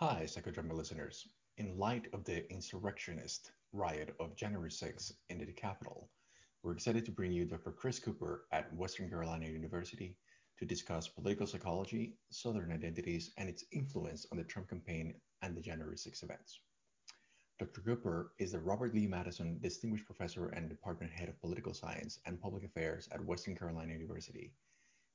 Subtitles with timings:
[0.00, 1.26] Hi, psychodrama listeners.
[1.56, 6.10] In light of the insurrectionist riot of January 6th in the Capitol,
[6.62, 7.72] we're excited to bring you Dr.
[7.72, 10.14] Chris Cooper at Western Carolina University
[10.58, 15.62] to discuss political psychology, Southern identities, and its influence on the Trump campaign and the
[15.62, 16.60] January 6 events.
[17.58, 17.80] Dr.
[17.80, 22.38] Cooper is the Robert Lee Madison Distinguished Professor and Department Head of Political Science and
[22.38, 24.52] Public Affairs at Western Carolina University.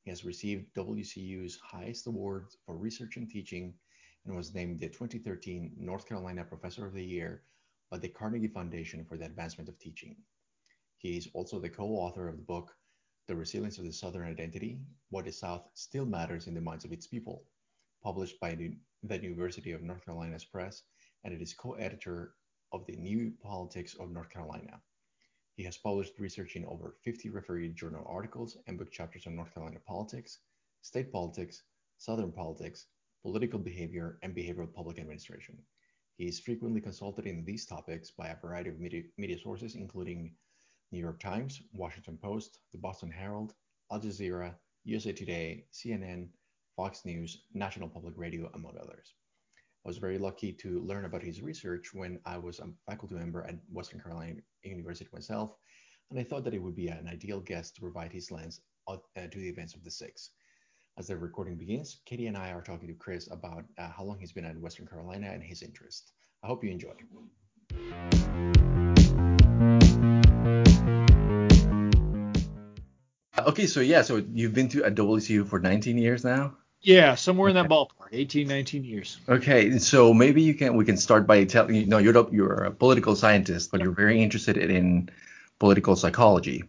[0.05, 3.75] He has received WCU's highest award for research and teaching
[4.25, 7.43] and was named the 2013 North Carolina Professor of the Year
[7.89, 10.15] by the Carnegie Foundation for the Advancement of Teaching.
[10.97, 12.75] He is also the co-author of the book
[13.27, 14.79] The Resilience of the Southern Identity:
[15.09, 17.43] What the South Still Matters in the Minds of Its People,
[18.03, 18.77] published by the
[19.21, 20.83] University of North Carolina's Press,
[21.23, 22.35] and it is co-editor
[22.71, 24.79] of the New Politics of North Carolina.
[25.55, 29.53] He has published research in over 50 refereed journal articles and book chapters on North
[29.53, 30.39] Carolina politics,
[30.81, 31.63] state politics,
[31.97, 32.87] Southern politics,
[33.21, 35.57] political behavior, and behavioral public administration.
[36.17, 40.35] He is frequently consulted in these topics by a variety of media, media sources, including
[40.91, 43.53] New York Times, Washington Post, the Boston Herald,
[43.91, 46.27] Al Jazeera, USA Today, CNN,
[46.75, 49.13] Fox News, National Public Radio, among others.
[49.85, 53.43] I was very lucky to learn about his research when I was a faculty member
[53.47, 55.55] at Western Carolina University myself,
[56.09, 58.97] and I thought that it would be an ideal guest to provide his lens uh,
[59.15, 60.31] to the events of the six.
[61.01, 64.19] As the recording begins, Katie and I are talking to Chris about uh, how long
[64.19, 66.11] he's been at Western Carolina and his interest.
[66.43, 66.91] I hope you enjoy.
[73.39, 76.55] Okay, so yeah, so you've been to at WCU for 19 years now.
[76.81, 79.17] Yeah, somewhere in that ballpark, 18, 19 years.
[79.27, 82.69] Okay, so maybe you can we can start by telling you, no, you're you're a
[82.69, 85.09] political scientist, but you're very interested in
[85.57, 86.63] political psychology.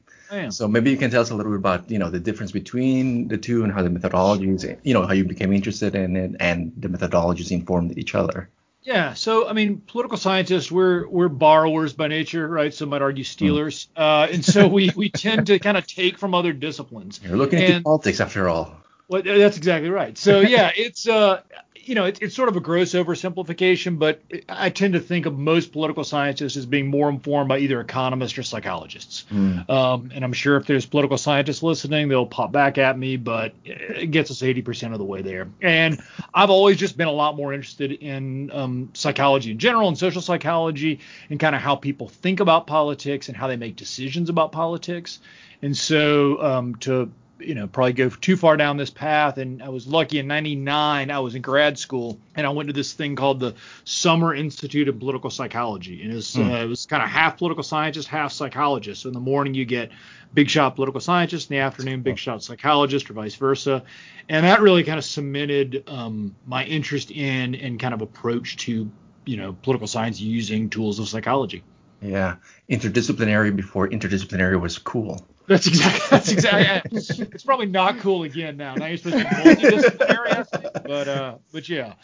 [0.50, 3.28] So maybe you can tell us a little bit about, you know, the difference between
[3.28, 6.72] the two and how the methodologies, you know, how you became interested in it and
[6.76, 8.48] the methodologies informed each other.
[8.82, 12.74] Yeah, so I mean, political scientists we're we're borrowers by nature, right?
[12.74, 14.02] Some might argue stealers, mm.
[14.02, 17.20] uh, and so we we tend to kind of take from other disciplines.
[17.24, 18.81] You're looking and, into politics after all.
[19.12, 20.16] Well, that's exactly right.
[20.16, 21.42] So yeah, it's uh,
[21.84, 25.38] you know, it, it's sort of a gross oversimplification, but I tend to think of
[25.38, 29.24] most political scientists as being more informed by either economists or psychologists.
[29.30, 29.68] Mm.
[29.68, 33.54] Um, and I'm sure if there's political scientists listening, they'll pop back at me, but
[33.64, 35.48] it gets us 80% of the way there.
[35.60, 36.00] And
[36.32, 40.22] I've always just been a lot more interested in um, psychology in general and social
[40.22, 41.00] psychology
[41.30, 45.20] and kind of how people think about politics and how they make decisions about politics.
[45.62, 49.38] And so um, to you know probably go too far down this path.
[49.38, 52.72] And i was lucky in 99 i was in grad school and i went to
[52.72, 53.54] this thing called the
[53.84, 56.02] summer institute of political psychology.
[56.02, 56.50] And it was, hmm.
[56.50, 59.02] uh, it was kind of half political scientist half psychologist.
[59.02, 59.90] So in the morning you get
[60.34, 63.82] big shot political scientist in the afternoon big shot psychologist or vice versa.
[64.28, 68.90] And that really kind of cemented um, my interest in and kind of approach to
[69.24, 71.62] you know political science using tools of psychology.
[72.00, 72.36] Yeah.
[72.68, 76.00] Interdisciplinary before interdisciplinary was cool that's exactly.
[76.10, 76.98] That's exactly.
[76.98, 78.74] it's probably not cool again now.
[78.74, 81.94] Now you're supposed to be multidisciplinary, but uh, but yeah,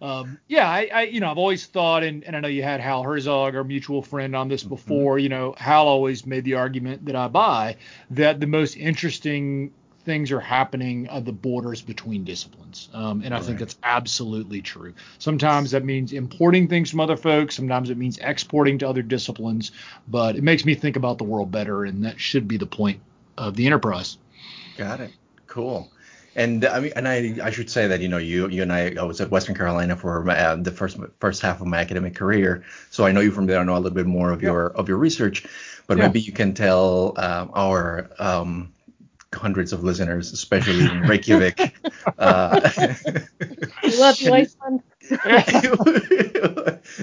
[0.00, 0.68] um, yeah.
[0.68, 3.56] I, I, you know, I've always thought, and, and I know you had Hal Herzog,
[3.56, 4.70] our mutual friend, on this mm-hmm.
[4.70, 5.16] before.
[5.16, 5.22] Mm-hmm.
[5.22, 7.76] You know, Hal always made the argument that I buy
[8.10, 9.72] that the most interesting
[10.04, 12.88] things are happening at the borders between disciplines.
[12.92, 13.46] Um, and I right.
[13.46, 14.94] think that's absolutely true.
[15.18, 19.72] Sometimes that means importing things from other folks, sometimes it means exporting to other disciplines,
[20.08, 23.00] but it makes me think about the world better, and that should be the point
[23.36, 24.18] of the enterprise.
[24.76, 25.12] Got it.
[25.46, 25.90] Cool.
[26.36, 28.94] And I mean, and I, I should say that you know you you and I,
[28.98, 32.64] I was at Western Carolina for uh, the first first half of my academic career,
[32.90, 33.60] so I know you from there.
[33.60, 34.50] I know a little bit more of yeah.
[34.50, 35.46] your of your research,
[35.86, 36.06] but yeah.
[36.06, 38.72] maybe you can tell um, our um,
[39.34, 41.74] hundreds of listeners, especially in Reykjavik.
[42.18, 42.70] uh,
[43.98, 44.82] love you, Iceland.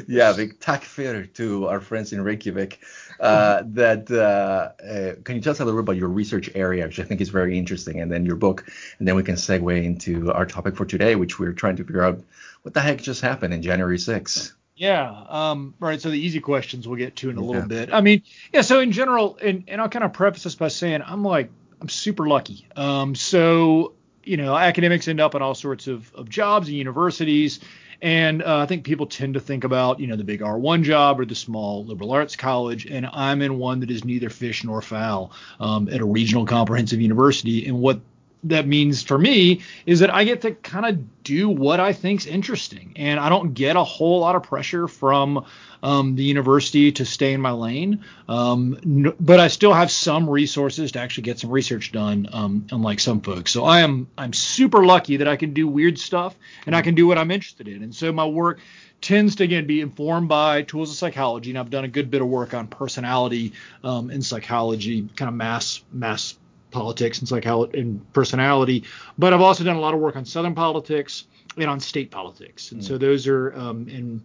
[0.07, 2.79] yeah, big takk fyrir to our friends in Reykjavik.
[3.19, 6.85] Uh, that uh, uh, can you tell us a little bit about your research area,
[6.85, 8.65] which I think is very interesting, and then your book,
[8.97, 12.03] and then we can segue into our topic for today, which we're trying to figure
[12.03, 12.23] out
[12.63, 14.53] what the heck just happened in January 6th.
[14.75, 15.25] Yeah.
[15.29, 16.01] Um, right.
[16.01, 17.47] So the easy questions we'll get to in a yeah.
[17.47, 17.93] little bit.
[17.93, 18.61] I mean, yeah.
[18.61, 21.51] So in general, and, and I'll kind of preface this by saying I'm like
[21.81, 22.67] I'm super lucky.
[22.75, 23.93] Um, so
[24.23, 27.59] you know, academics end up in all sorts of, of jobs and universities.
[28.01, 31.19] And uh, I think people tend to think about, you know, the big R1 job
[31.19, 32.87] or the small liberal arts college.
[32.87, 36.99] And I'm in one that is neither fish nor fowl um, at a regional comprehensive
[36.99, 37.67] university.
[37.67, 37.99] And what
[38.43, 42.25] that means for me is that I get to kind of do what I think's
[42.25, 45.45] interesting, and I don't get a whole lot of pressure from
[45.83, 48.03] um, the university to stay in my lane.
[48.27, 52.99] Um, but I still have some resources to actually get some research done, um, unlike
[52.99, 53.51] some folks.
[53.51, 56.35] So I am I'm super lucky that I can do weird stuff
[56.65, 57.83] and I can do what I'm interested in.
[57.83, 58.59] And so my work
[59.01, 62.21] tends to again be informed by tools of psychology, and I've done a good bit
[62.21, 63.53] of work on personality
[63.83, 66.35] um, in psychology, kind of mass mass
[66.71, 68.83] politics and psychology and personality.
[69.17, 71.25] But I've also done a lot of work on Southern politics
[71.57, 72.85] and on state politics, and mm.
[72.85, 74.21] so those are um, in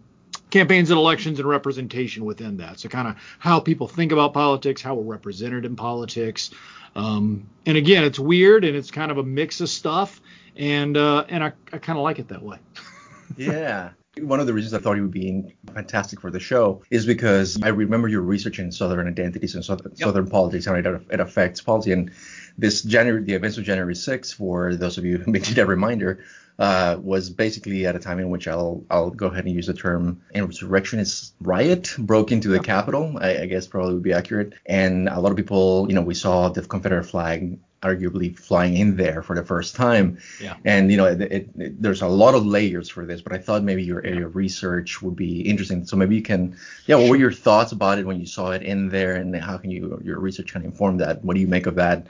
[0.49, 2.79] campaigns and elections and representation within that.
[2.79, 6.51] So kind of how people think about politics, how we're represented in politics.
[6.95, 10.21] Um, and again, it's weird and it's kind of a mix of stuff,
[10.55, 12.57] and uh, and I, I kind of like it that way.
[13.37, 13.91] yeah.
[14.19, 17.61] One of the reasons I thought you would be fantastic for the show is because
[17.61, 20.07] I remember your research in Southern identities and Southern, yep.
[20.07, 21.91] Southern politics, how it, it affects policy.
[21.91, 22.09] And
[22.57, 26.23] this January, the events of January 6th, for those of you who need a reminder,
[26.59, 29.73] uh, was basically at a time in which I'll I'll go ahead and use the
[29.73, 33.17] term insurrectionist riot broke into the Capitol.
[33.19, 34.53] I, I guess probably would be accurate.
[34.65, 38.97] And a lot of people, you know, we saw the Confederate flag arguably flying in
[38.97, 40.17] there for the first time.
[40.41, 40.55] Yeah.
[40.65, 43.37] And you know, it, it, it, there's a lot of layers for this, but I
[43.37, 45.85] thought maybe your area of research would be interesting.
[45.85, 46.57] So maybe you can,
[46.87, 49.57] yeah, what were your thoughts about it when you saw it in there, and how
[49.57, 51.23] can you your research kind of inform that?
[51.23, 52.07] What do you make of that?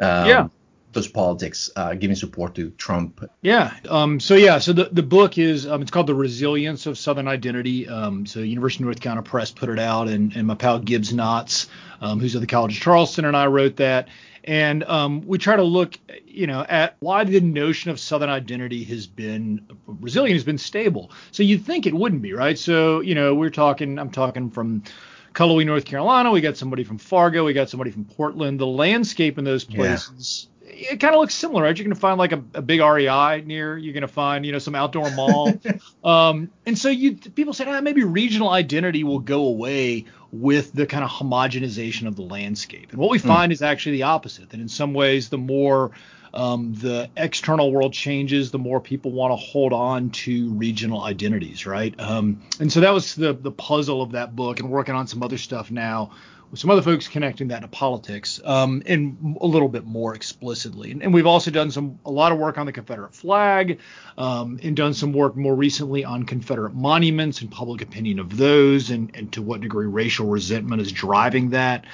[0.00, 0.48] Um, yeah
[0.96, 3.22] those politics, uh, giving support to Trump.
[3.42, 3.72] Yeah.
[3.88, 4.58] Um, so yeah.
[4.58, 7.86] So the, the book is um, it's called The Resilience of Southern Identity.
[7.86, 11.12] Um, so University of North Carolina Press put it out, and, and my pal Gibbs
[11.12, 11.68] Knotts,
[12.00, 14.08] um, who's at the College of Charleston, and I wrote that.
[14.42, 18.84] And um, we try to look, you know, at why the notion of Southern identity
[18.84, 21.10] has been resilient, has been stable.
[21.30, 22.58] So you'd think it wouldn't be, right?
[22.58, 23.98] So you know, we're talking.
[23.98, 24.82] I'm talking from.
[25.36, 26.30] Cullowhee, North Carolina.
[26.30, 27.44] We got somebody from Fargo.
[27.44, 28.58] We got somebody from Portland.
[28.58, 31.76] The landscape in those places it kind of looks similar, right?
[31.76, 33.78] You're going to find like a, a, big REI near.
[33.78, 35.52] You're going to find, you know, some outdoor mall.
[36.04, 40.86] um, and so you people said, ah, maybe regional identity will go away with the
[40.86, 42.90] kind of homogenization of the landscape.
[42.90, 43.28] And what we hmm.
[43.28, 43.54] find mm.
[43.54, 44.50] is actually the opposite.
[44.50, 45.92] That in some ways, the more
[46.36, 51.66] um, the external world changes, the more people want to hold on to regional identities,
[51.66, 51.98] right?
[51.98, 55.22] Um, and so that was the the puzzle of that book, and working on some
[55.22, 56.12] other stuff now
[56.50, 60.92] with some other folks connecting that to politics um, and a little bit more explicitly.
[60.92, 63.80] And, and, we've also done some a lot of work on the Confederate flag
[64.16, 68.90] um, and done some work more recently on Confederate monuments and public opinion of those
[68.90, 71.84] and, and to what degree racial resentment is driving that.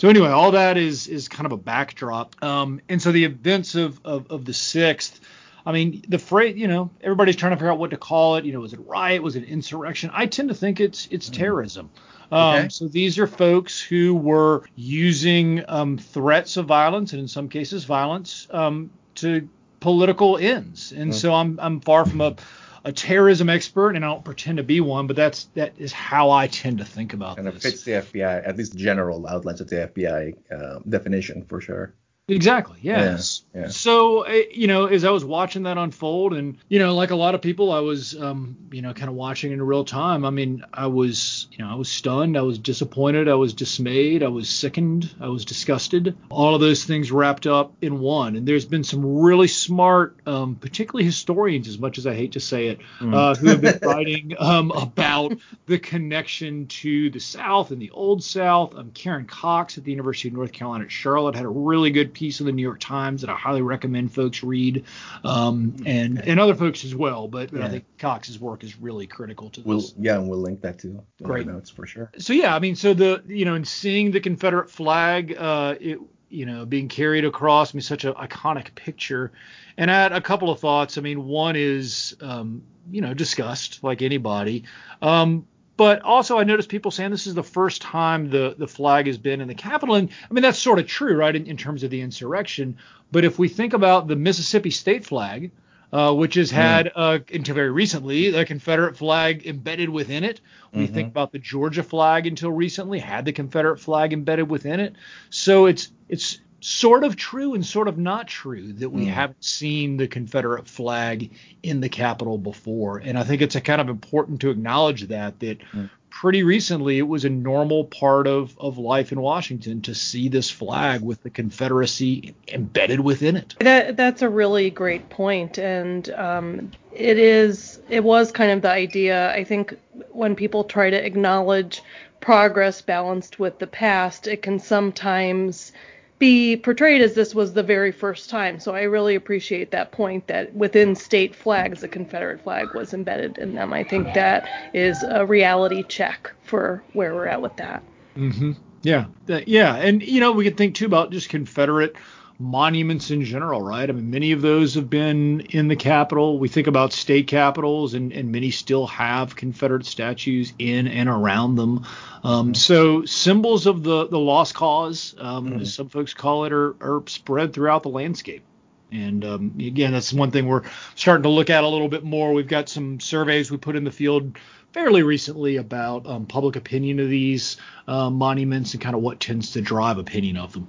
[0.00, 2.42] So anyway, all that is is kind of a backdrop.
[2.42, 5.20] Um, and so the events of, of, of the sixth.
[5.66, 8.46] I mean, the phrase, you know, everybody's trying to figure out what to call it.
[8.46, 9.22] You know, was it riot?
[9.22, 10.10] Was it insurrection?
[10.14, 11.42] I tend to think it's it's mm-hmm.
[11.42, 11.90] terrorism.
[12.32, 12.68] Um, okay.
[12.70, 17.84] So these are folks who were using um, threats of violence and in some cases
[17.84, 19.46] violence um, to
[19.80, 20.92] political ends.
[20.92, 21.14] And mm.
[21.14, 22.36] so I'm I'm far from a
[22.84, 26.30] a terrorism expert, and I don't pretend to be one, but that's that is how
[26.30, 27.44] I tend to think about this.
[27.44, 31.60] Kind of fits the FBI, at least general outlines of the FBI uh, definition for
[31.60, 31.94] sure.
[32.30, 32.78] Exactly.
[32.82, 33.42] Yes.
[33.54, 33.68] Yeah, yeah.
[33.68, 37.16] So, uh, you know, as I was watching that unfold, and you know, like a
[37.16, 40.24] lot of people, I was, um, you know, kind of watching in real time.
[40.24, 44.22] I mean, I was, you know, I was stunned, I was disappointed, I was dismayed,
[44.22, 46.16] I was sickened, I was disgusted.
[46.30, 48.36] All of those things wrapped up in one.
[48.36, 52.40] And there's been some really smart, um, particularly historians, as much as I hate to
[52.40, 53.14] say it, mm.
[53.14, 55.36] uh, who have been writing um, about
[55.66, 58.74] the connection to the South and the Old South.
[58.74, 62.14] Um, Karen Cox at the University of North Carolina at Charlotte had a really good
[62.20, 64.84] piece in the New York Times that I highly recommend folks read,
[65.24, 66.30] um, and okay.
[66.30, 67.28] and other folks as well.
[67.28, 67.66] But, but yeah.
[67.66, 69.66] I think Cox's work is really critical to this.
[69.66, 72.12] We'll, yeah, and we'll link that to Great notes for sure.
[72.18, 75.98] So yeah, I mean, so the you know, in seeing the Confederate flag, uh, it
[76.28, 79.32] you know being carried across, I mean, such an iconic picture.
[79.78, 80.98] And I had a couple of thoughts.
[80.98, 84.64] I mean, one is um, you know disgust, like anybody.
[85.00, 85.46] Um,
[85.80, 89.16] but also, I noticed people saying this is the first time the, the flag has
[89.16, 89.94] been in the Capitol.
[89.94, 92.76] And I mean, that's sort of true, right, in, in terms of the insurrection.
[93.10, 95.52] But if we think about the Mississippi state flag,
[95.90, 96.92] uh, which has had, mm.
[96.94, 100.42] uh, until very recently, the Confederate flag embedded within it.
[100.74, 100.92] We mm-hmm.
[100.92, 104.96] think about the Georgia flag until recently had the Confederate flag embedded within it.
[105.30, 109.12] So it's it's sort of true and sort of not true that we mm.
[109.12, 111.30] haven't seen the Confederate flag
[111.62, 112.98] in the Capitol before.
[112.98, 115.88] And I think it's a kind of important to acknowledge that that mm.
[116.10, 120.50] pretty recently it was a normal part of, of life in Washington to see this
[120.50, 123.54] flag with the Confederacy embedded within it.
[123.60, 128.70] That that's a really great point, and um, it is it was kind of the
[128.70, 129.32] idea.
[129.32, 129.74] I think
[130.10, 131.82] when people try to acknowledge
[132.20, 135.72] progress balanced with the past, it can sometimes
[136.20, 138.60] be portrayed as this was the very first time.
[138.60, 143.38] So I really appreciate that point that within state flags, the Confederate flag was embedded
[143.38, 143.72] in them.
[143.72, 147.82] I think that is a reality check for where we're at with that.
[148.16, 148.52] Mm-hmm.
[148.82, 151.96] Yeah, yeah, and you know we could think too about just Confederate
[152.40, 153.88] monuments in general, right?
[153.88, 156.38] I mean, many of those have been in the Capitol.
[156.38, 161.56] We think about state capitals, and, and many still have Confederate statues in and around
[161.56, 161.86] them.
[162.24, 165.60] Um, so symbols of the the lost cause, um, mm-hmm.
[165.60, 168.42] as some folks call it, are, are spread throughout the landscape.
[168.90, 170.64] And um, again, that's one thing we're
[170.96, 172.32] starting to look at a little bit more.
[172.32, 174.36] We've got some surveys we put in the field
[174.72, 179.52] fairly recently about um, public opinion of these uh, monuments and kind of what tends
[179.52, 180.68] to drive opinion of them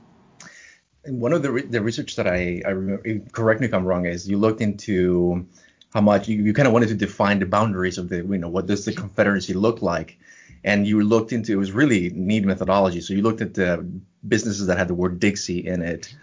[1.05, 3.85] one of the re- the research that I, I remember, eh, correct me if I'm
[3.85, 5.47] wrong, is you looked into
[5.93, 8.49] how much you, you kind of wanted to define the boundaries of the you know
[8.49, 10.17] what does the Confederacy look like,
[10.63, 13.01] and you looked into it was really neat methodology.
[13.01, 13.85] So you looked at the
[14.27, 16.13] businesses that had the word Dixie in it.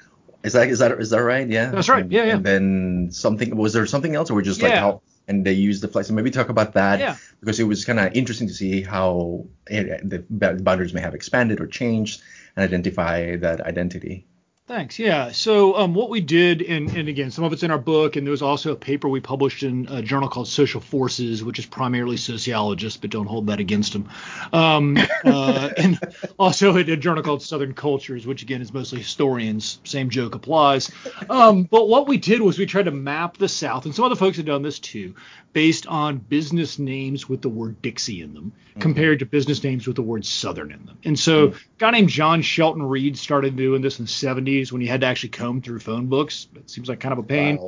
[0.45, 1.49] Is that is that is that right?
[1.49, 1.71] Yeah.
[1.71, 2.05] That's right.
[2.05, 2.35] And, yeah, yeah.
[2.37, 5.89] And then something was there something else, or just like how and they used the
[5.89, 6.07] flag.
[6.07, 7.17] So maybe talk about that yeah.
[7.41, 11.15] because it was kind of interesting to see how eh, it, the boundaries may have
[11.15, 12.23] expanded or changed
[12.57, 14.27] and identify that identity.
[14.69, 14.99] Thanks.
[14.99, 15.33] Yeah.
[15.33, 18.27] So um, what we did, and, and again, some of it's in our book, and
[18.27, 21.65] there was also a paper we published in a journal called Social Forces, which is
[21.65, 24.11] primarily sociologists, but don't hold that against them.
[24.53, 25.99] Um, uh, and
[26.39, 29.81] also a, a, journal called Southern Cultures, which again is mostly historians.
[29.85, 30.91] Same joke applies.
[31.31, 34.17] Um, but what we did was we tried to map the South, and some other
[34.17, 35.15] folks have done this too,
[35.55, 38.81] based on business names with the word Dixie in them, mm-hmm.
[38.81, 40.99] compared to business names with the word Southern in them.
[41.05, 41.57] And so, mm-hmm.
[41.57, 45.01] a guy named John Shelton Reed started doing this in the 70s when you had
[45.01, 46.49] to actually comb through phone books.
[46.55, 47.59] It seems like kind of a pain.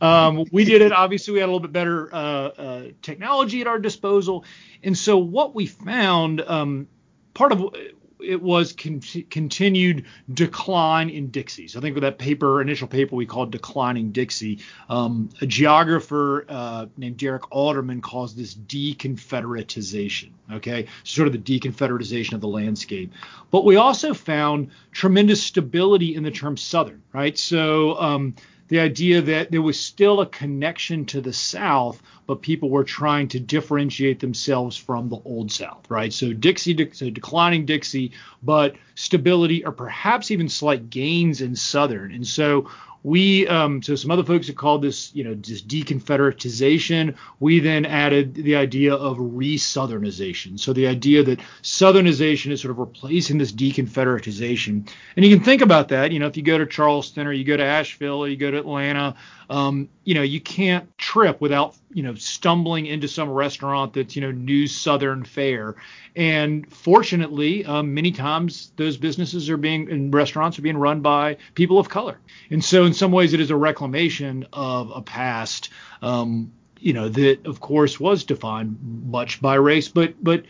[0.00, 0.28] Wow.
[0.28, 0.92] Um, we did it.
[0.92, 4.44] Obviously, we had a little bit better uh, uh, technology at our disposal.
[4.82, 6.88] And so what we found, um,
[7.34, 7.74] part of
[8.22, 9.00] it was con-
[9.30, 11.76] continued decline in Dixies.
[11.76, 16.86] I think with that paper, initial paper we called Declining Dixie, um, a geographer uh,
[16.96, 20.30] named Derek Alderman calls this deconfederatization.
[20.52, 23.12] Okay, sort of the deconfederatization of the landscape.
[23.50, 27.38] But we also found tremendous stability in the term Southern, right?
[27.38, 28.34] So um,
[28.70, 33.26] the idea that there was still a connection to the South, but people were trying
[33.26, 36.12] to differentiate themselves from the Old South, right?
[36.12, 38.12] So Dixie, so declining Dixie,
[38.44, 42.12] but stability or perhaps even slight gains in Southern.
[42.12, 42.70] And so
[43.02, 47.86] we um, so some other folks have called this you know just deconfederatization we then
[47.86, 53.52] added the idea of re-southernization so the idea that southernization is sort of replacing this
[53.52, 57.32] deconfederatization and you can think about that you know if you go to charleston or
[57.32, 59.14] you go to asheville or you go to atlanta
[59.50, 64.22] um, you know, you can't trip without, you know, stumbling into some restaurant that's, you
[64.22, 65.74] know, new Southern fare.
[66.14, 71.36] And fortunately, um, many times those businesses are being and restaurants are being run by
[71.56, 72.20] people of color.
[72.50, 75.70] And so, in some ways, it is a reclamation of a past,
[76.02, 80.44] um, you know, that of course was defined much by race, but but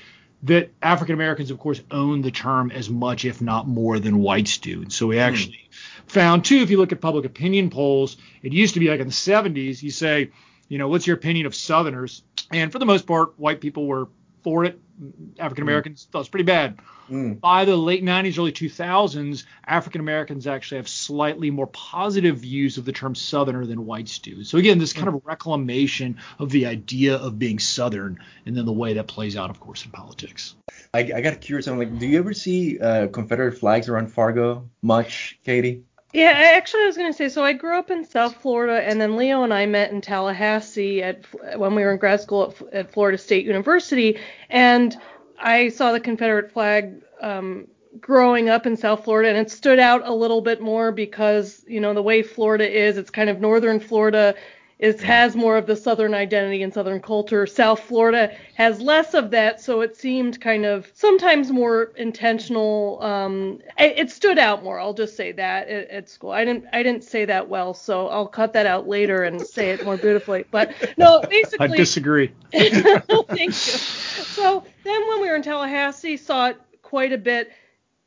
[0.45, 4.57] that African Americans, of course, own the term as much, if not more, than whites
[4.57, 4.81] do.
[4.81, 5.21] And so we hmm.
[5.21, 5.69] actually
[6.07, 9.07] found too, if you look at public opinion polls, it used to be like in
[9.07, 10.31] the 70s, you say,
[10.69, 12.23] you know, what's your opinion of Southerners?
[12.51, 14.09] And for the most part, white people were
[14.43, 14.79] for it.
[15.39, 16.13] African Americans mm.
[16.13, 16.79] thought it was pretty bad.
[17.11, 17.41] Mm.
[17.41, 22.85] By the late 90s, early 2000s, African Americans actually have slightly more positive views of
[22.85, 24.45] the term Southerner than whites do.
[24.45, 28.73] So again, this kind of reclamation of the idea of being Southern, and then the
[28.73, 30.55] way that plays out, of course, in politics.
[30.93, 31.67] I, I got curious.
[31.67, 35.85] I'm like, do you ever see uh, Confederate flags around Fargo much, Katie?
[36.13, 37.29] Yeah, actually, I was going to say.
[37.29, 41.03] So I grew up in South Florida, and then Leo and I met in Tallahassee
[41.03, 41.25] at
[41.57, 44.97] when we were in grad school at, at Florida State University, and
[45.39, 47.69] I saw the Confederate flag um,
[48.01, 51.81] growing up in South Florida, and it stood out a little bit more because you
[51.81, 52.97] know the way Florida is.
[52.99, 54.35] It's kind of northern Florida
[54.81, 57.47] is has more of the southern identity and southern culture.
[57.47, 62.99] South Florida has less of that, so it seemed kind of sometimes more intentional.
[63.03, 64.81] Um, it, it stood out more.
[64.81, 66.31] I'll just say that at, at, school.
[66.31, 69.71] I didn't I didn't say that well, so I'll cut that out later and say
[69.71, 70.47] it more beautifully.
[70.51, 71.73] But no, basically.
[71.73, 72.33] I disagree.
[72.51, 73.53] thank you.
[73.53, 77.53] So then when we were in Tallahassee, saw it quite a bit,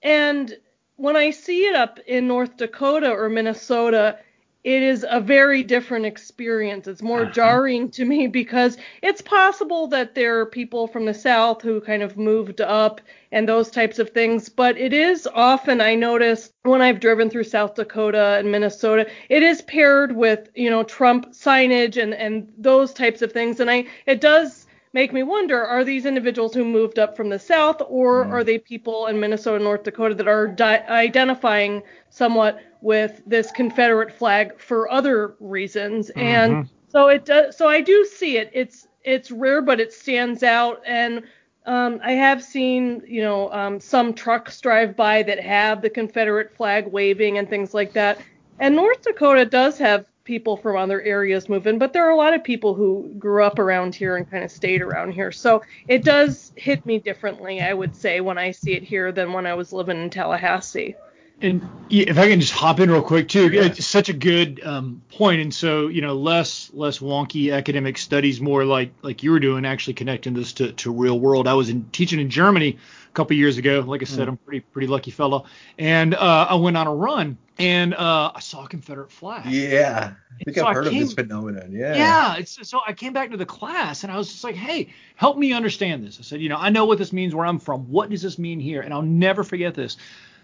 [0.01, 0.57] and
[0.95, 4.17] when I see it up in North Dakota or Minnesota
[4.63, 6.87] it is a very different experience.
[6.87, 7.31] It's more uh-huh.
[7.31, 12.01] jarring to me because it's possible that there are people from the South who kind
[12.01, 13.01] of moved up
[13.31, 17.45] and those types of things, but it is often, I notice when I've driven through
[17.45, 22.93] South Dakota and Minnesota, it is paired with, you know, Trump signage and, and those
[22.93, 23.59] types of things.
[23.59, 24.62] And I, it does
[24.93, 28.31] make me wonder are these individuals who moved up from the south or mm.
[28.31, 33.51] are they people in Minnesota and North Dakota that are di- identifying somewhat with this
[33.51, 36.19] Confederate flag for other reasons mm-hmm.
[36.19, 40.43] and so it does so I do see it it's it's rare but it stands
[40.43, 41.23] out and
[41.65, 46.53] um, I have seen, you know, um, some trucks drive by that have the Confederate
[46.55, 48.19] flag waving and things like that.
[48.59, 52.15] And North Dakota does have people from other areas move in, but there are a
[52.15, 55.31] lot of people who grew up around here and kind of stayed around here.
[55.31, 59.33] So it does hit me differently, I would say, when I see it here than
[59.33, 60.95] when I was living in Tallahassee.
[61.41, 63.63] And if I can just hop in real quick too, yeah.
[63.63, 65.41] it's such a good um, point.
[65.41, 69.65] And so you know, less less wonky academic studies, more like like you were doing,
[69.65, 71.47] actually connecting this to, to real world.
[71.47, 72.77] I was in teaching in Germany a
[73.13, 73.83] couple years ago.
[73.85, 74.31] Like I said, mm.
[74.31, 75.45] I'm pretty pretty lucky fellow.
[75.77, 79.45] And uh, I went on a run and uh, I saw a Confederate flag.
[79.45, 81.71] Yeah, I think I've heard came, of this phenomenon.
[81.71, 81.95] Yeah.
[81.95, 82.35] Yeah.
[82.37, 85.37] It's, so I came back to the class and I was just like, hey, help
[85.37, 86.19] me understand this.
[86.19, 87.91] I said, you know, I know what this means where I'm from.
[87.91, 88.81] What does this mean here?
[88.81, 89.97] And I'll never forget this.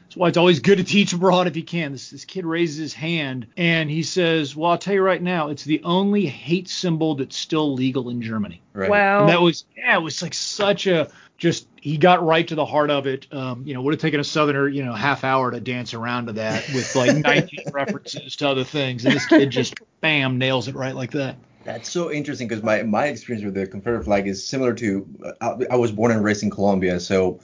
[0.03, 1.91] That's why it's always good to teach abroad if you can.
[1.91, 5.49] This, this kid raises his hand and he says, Well, I'll tell you right now,
[5.49, 8.61] it's the only hate symbol that's still legal in Germany.
[8.73, 8.89] Right.
[8.89, 9.21] Wow.
[9.21, 12.65] And that was, yeah, it was like such a just he got right to the
[12.65, 13.27] heart of it.
[13.31, 16.27] Um, you know, would have taken a southerner, you know, half hour to dance around
[16.27, 20.67] to that with like 19 references to other things, and this kid just bam nails
[20.67, 21.35] it right like that.
[21.63, 25.07] That's so interesting because my my experience with the Confederate flag is similar to
[25.41, 27.39] uh, I, was born and raised in Colombia, so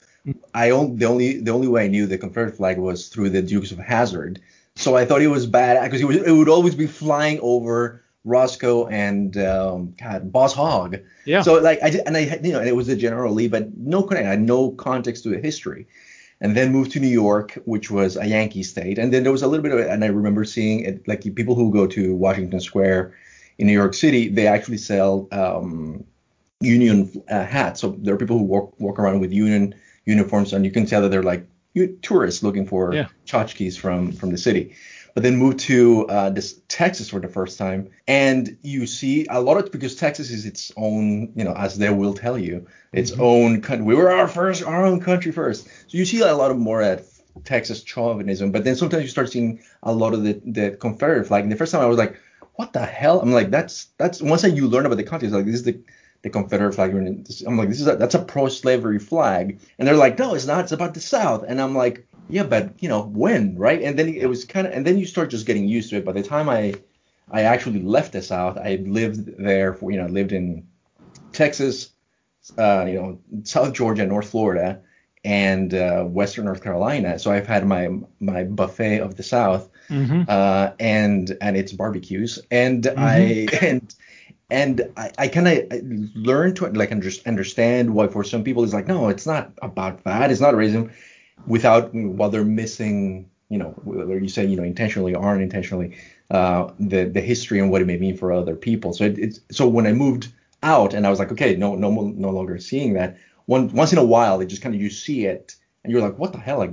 [0.54, 3.42] I only the only the only way I knew the Confederate flag was through the
[3.42, 4.40] Dukes of Hazzard.
[4.74, 8.86] So I thought it was bad because it, it would always be flying over Roscoe
[8.88, 10.96] and um, God, Boss Hogg.
[11.24, 11.42] Yeah.
[11.42, 13.74] So like I did, and I you know and it was a General Lee, but
[13.78, 15.86] no connection, I had no context to the history.
[16.38, 18.98] And then moved to New York, which was a Yankee state.
[18.98, 21.22] And then there was a little bit of it, and I remember seeing it like
[21.34, 23.14] people who go to Washington Square
[23.56, 26.04] in New York City, they actually sell um,
[26.60, 27.80] Union uh, hats.
[27.80, 31.00] So there are people who walk walk around with Union uniforms, and you can tell
[31.00, 31.46] that they're like
[32.02, 33.08] tourists looking for yeah.
[33.24, 34.74] tchotchkes from from the city
[35.16, 39.40] but then moved to uh, this Texas for the first time, and you see a
[39.40, 43.12] lot of because Texas is its own, you know, as they will tell you, its
[43.12, 43.22] mm-hmm.
[43.22, 43.86] own country.
[43.86, 45.68] We were our first, our own country first.
[45.68, 47.06] So you see a lot of more at
[47.44, 51.44] Texas chauvinism, but then sometimes you start seeing a lot of the the Confederate flag.
[51.44, 52.20] And the first time I was like,
[52.56, 53.18] what the hell?
[53.18, 55.80] I'm like, that's that's once you learn about the context, like this is the
[56.22, 56.94] the Confederate flag.
[56.94, 60.64] I'm like, this is a, that's a pro-slavery flag, and they're like, no, it's not.
[60.64, 61.44] It's about the South.
[61.46, 63.82] And I'm like, yeah, but you know when, right?
[63.82, 66.04] And then it was kind of, and then you start just getting used to it.
[66.04, 66.74] By the time I
[67.30, 70.66] I actually left the South, I lived there for you know lived in
[71.32, 71.90] Texas,
[72.58, 74.80] uh, you know South Georgia, North Florida,
[75.24, 77.18] and uh, Western North Carolina.
[77.18, 77.90] So I've had my
[78.20, 80.22] my buffet of the South, mm-hmm.
[80.28, 82.98] uh, and and its barbecues, and mm-hmm.
[82.98, 83.94] I and
[84.50, 85.82] and I, I kind of
[86.14, 90.04] learned to like under, understand why for some people it's like no, it's not about
[90.04, 90.92] that, it's not racism
[91.46, 95.96] without while they're missing, you know, whether you say you know intentionally or unintentionally,
[96.30, 98.92] uh, the the history and what it may mean for other people.
[98.92, 100.32] So it, it's so when I moved
[100.62, 103.16] out and I was like, okay, no no no longer seeing that.
[103.46, 106.18] One once in a while, it just kind of you see it and you're like,
[106.18, 106.58] what the hell?
[106.58, 106.72] Like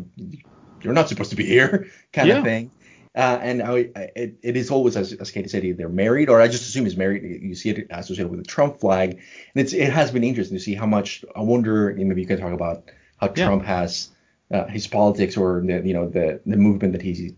[0.82, 2.38] you're not supposed to be here, kind yeah.
[2.38, 2.72] of thing.
[3.16, 6.42] Uh, and I, I, it, it is always, as, as Katie said, either married or
[6.42, 7.44] I just assume he's married.
[7.44, 9.22] You see it associated with the Trump flag, and
[9.56, 11.24] it's it has been interesting to see how much.
[11.36, 13.46] I wonder, maybe you can talk about how yeah.
[13.46, 14.10] Trump has
[14.52, 17.34] uh, his politics or the you know the the movement that he's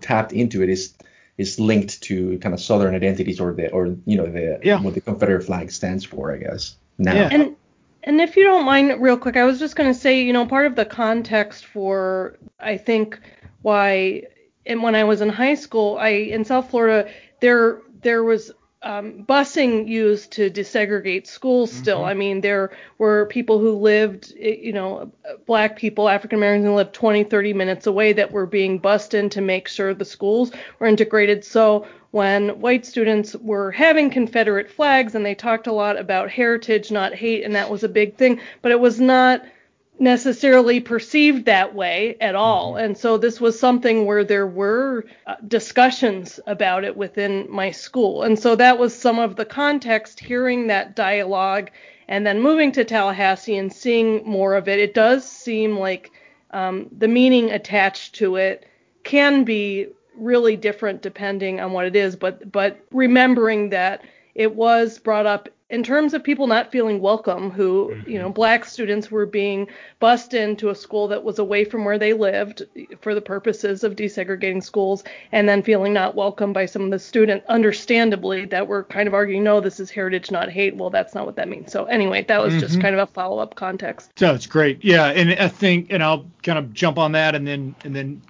[0.00, 0.94] tapped into it is
[1.36, 4.80] is linked to kind of southern identities or the or you know the yeah.
[4.80, 6.76] what the Confederate flag stands for, I guess.
[6.98, 7.14] Now.
[7.14, 7.28] Yeah.
[7.30, 7.56] And
[8.02, 10.46] and if you don't mind, real quick, I was just going to say, you know,
[10.46, 13.20] part of the context for I think
[13.62, 14.24] why
[14.70, 18.52] and when I was in high school, I in South Florida there there was
[18.82, 21.98] um, busing used to desegregate schools still.
[21.98, 22.08] Mm-hmm.
[22.08, 25.12] I mean, there were people who lived, you know,
[25.44, 29.28] black people, African Americans who lived 20, 30 minutes away that were being bused in
[29.30, 31.44] to make sure the schools were integrated.
[31.44, 36.90] So when white students were having Confederate flags and they talked a lot about heritage,
[36.90, 39.44] not hate, and that was a big thing, but it was not–
[40.00, 42.72] necessarily perceived that way at all.
[42.72, 42.84] Mm-hmm.
[42.84, 48.22] And so this was something where there were uh, discussions about it within my school.
[48.22, 51.70] And so that was some of the context, hearing that dialogue
[52.08, 54.80] and then moving to Tallahassee and seeing more of it.
[54.80, 56.10] It does seem like
[56.50, 58.66] um, the meaning attached to it
[59.04, 59.86] can be
[60.16, 64.02] really different depending on what it is, but but remembering that
[64.34, 68.10] it was brought up in terms of people not feeling welcome, who, mm-hmm.
[68.10, 69.68] you know, black students were being
[70.00, 72.62] bused into a school that was away from where they lived
[73.00, 76.98] for the purposes of desegregating schools, and then feeling not welcome by some of the
[76.98, 80.76] students, understandably, that were kind of arguing, no, this is heritage, not hate.
[80.76, 81.70] Well, that's not what that means.
[81.70, 82.60] So anyway, that was mm-hmm.
[82.60, 84.10] just kind of a follow up context.
[84.16, 84.84] So it's great.
[84.84, 85.06] Yeah.
[85.06, 88.22] And I think, and I'll kind of jump on that and then, and then,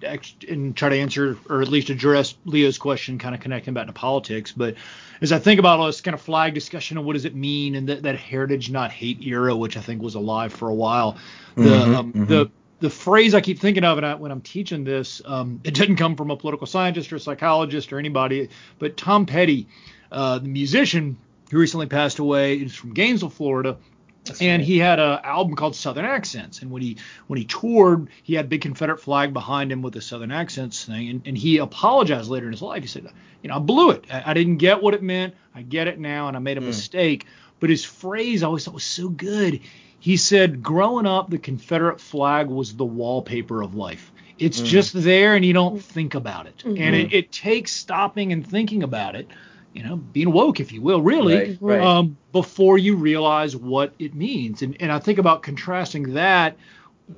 [0.48, 3.92] and try to answer or at least address Leo's question, kind of connecting back to
[3.92, 4.52] politics.
[4.52, 4.74] But
[5.20, 7.74] as I think about all this kind of flag discussion and what does it mean
[7.74, 11.18] and that, that heritage not hate era, which I think was alive for a while,
[11.56, 12.24] the mm-hmm, um, mm-hmm.
[12.26, 15.96] the the phrase I keep thinking of and when I'm teaching this, um, it didn't
[15.96, 19.68] come from a political scientist or a psychologist or anybody, but Tom Petty,
[20.10, 21.18] uh, the musician
[21.50, 23.76] who recently passed away, is from Gainesville, Florida.
[24.24, 24.66] That's and right.
[24.66, 26.60] he had an album called Southern Accents.
[26.62, 29.94] And when he when he toured, he had a big Confederate flag behind him with
[29.94, 31.08] the Southern Accents thing.
[31.08, 32.82] And, and he apologized later in his life.
[32.82, 33.08] He said,
[33.42, 34.04] you know, I blew it.
[34.12, 35.34] I, I didn't get what it meant.
[35.54, 36.66] I get it now, and I made a mm.
[36.66, 37.26] mistake.
[37.60, 39.60] But his phrase I always thought was so good.
[39.98, 44.12] He said, growing up, the Confederate flag was the wallpaper of life.
[44.38, 44.64] It's mm.
[44.64, 46.58] just there, and you don't think about it.
[46.58, 46.82] Mm-hmm.
[46.82, 49.28] And it, it takes stopping and thinking about it
[49.72, 51.80] you know, being woke, if you will, really, right, right.
[51.80, 54.62] Um, before you realize what it means.
[54.62, 56.56] And, and I think about contrasting that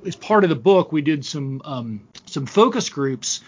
[0.05, 0.91] as part of the book.
[0.91, 3.41] We did some um, some focus groups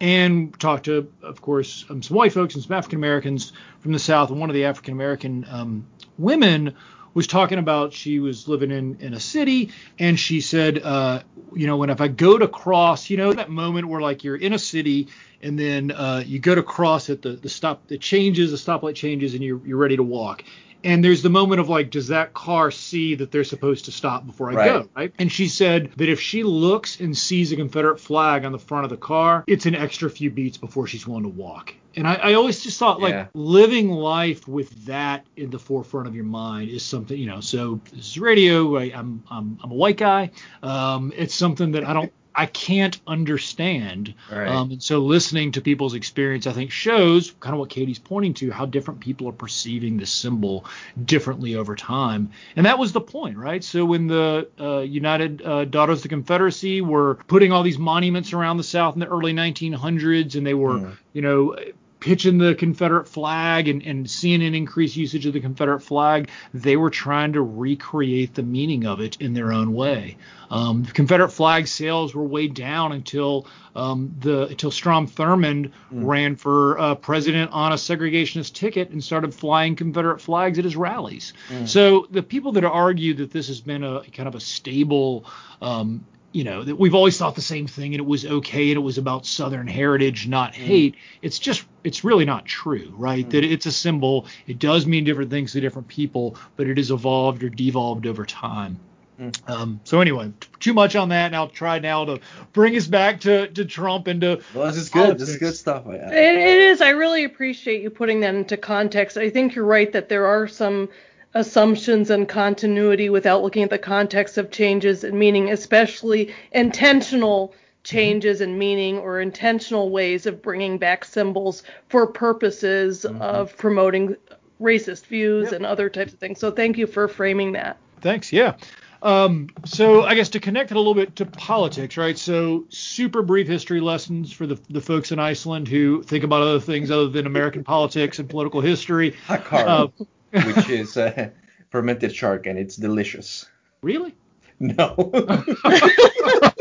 [0.00, 3.98] and talked to, of course, um, some white folks and some African Americans from the
[3.98, 4.30] South.
[4.30, 5.86] And one of the African American um,
[6.18, 6.74] women
[7.14, 11.22] was talking about she was living in in a city and she said uh,
[11.54, 14.36] you know when if i go to cross you know that moment where like you're
[14.36, 15.08] in a city
[15.42, 18.94] and then uh, you go to cross at the the stop it changes the stoplight
[18.94, 20.44] changes and you're you're ready to walk
[20.84, 24.26] and there's the moment of like does that car see that they're supposed to stop
[24.26, 24.66] before i right.
[24.66, 28.52] go right and she said that if she looks and sees a confederate flag on
[28.52, 31.74] the front of the car it's an extra few beats before she's willing to walk
[31.96, 33.26] and I, I, always just thought like yeah.
[33.34, 37.40] living life with that in the forefront of your mind is something, you know.
[37.40, 38.76] So this is radio.
[38.76, 40.30] I, am I'm, I'm I'm a white guy.
[40.62, 44.14] Um, it's something that I don't I can't understand.
[44.30, 44.48] Right.
[44.48, 48.34] Um, and so listening to people's experience, I think, shows kind of what Katie's pointing
[48.34, 50.64] to, how different people are perceiving the symbol
[51.04, 52.30] differently over time.
[52.56, 53.62] And that was the point, right?
[53.62, 58.32] So when the uh, United uh, Daughters of the Confederacy were putting all these monuments
[58.32, 60.96] around the South in the early 1900s, and they were, mm.
[61.12, 61.56] you know,
[62.04, 66.76] pitching the Confederate flag and, and seeing an increased usage of the Confederate flag, they
[66.76, 70.18] were trying to recreate the meaning of it in their own way.
[70.50, 75.72] Um, Confederate flag sales were way down until um, the until Strom Thurmond mm.
[75.90, 80.76] ran for uh, president on a segregationist ticket and started flying Confederate flags at his
[80.76, 81.32] rallies.
[81.48, 81.66] Mm.
[81.66, 85.24] So the people that argue that this has been a kind of a stable
[85.62, 86.04] um,
[86.34, 88.82] you know that we've always thought the same thing and it was okay and it
[88.82, 90.56] was about southern heritage not mm.
[90.56, 93.30] hate it's just it's really not true right mm.
[93.30, 96.90] that it's a symbol it does mean different things to different people but it has
[96.90, 98.80] evolved or devolved over time
[99.18, 99.48] mm.
[99.48, 102.20] um, so anyway, too much on that, and I'll try now to
[102.52, 104.42] bring us back to, to Trump and to.
[104.52, 105.18] Well, this is good.
[105.18, 105.86] This is good stuff.
[105.86, 106.80] It, it is.
[106.80, 109.16] I really appreciate you putting that into context.
[109.16, 110.88] I think you're right that there are some
[111.34, 118.40] assumptions and continuity without looking at the context of changes and meaning, especially intentional changes
[118.40, 123.20] in meaning or intentional ways of bringing back symbols for purposes mm-hmm.
[123.20, 124.16] of promoting
[124.60, 125.54] racist views yep.
[125.54, 126.38] and other types of things.
[126.38, 127.76] So thank you for framing that.
[128.00, 128.32] Thanks.
[128.32, 128.56] Yeah.
[129.02, 132.16] Um, so I guess to connect it a little bit to politics, right?
[132.16, 136.60] So super brief history lessons for the, the folks in Iceland who think about other
[136.60, 139.14] things other than American politics and political history.
[139.28, 139.88] Uh,
[140.34, 141.32] which is a
[141.70, 143.46] fermented shark, and it's delicious.
[143.82, 144.14] Really?
[144.60, 144.94] No.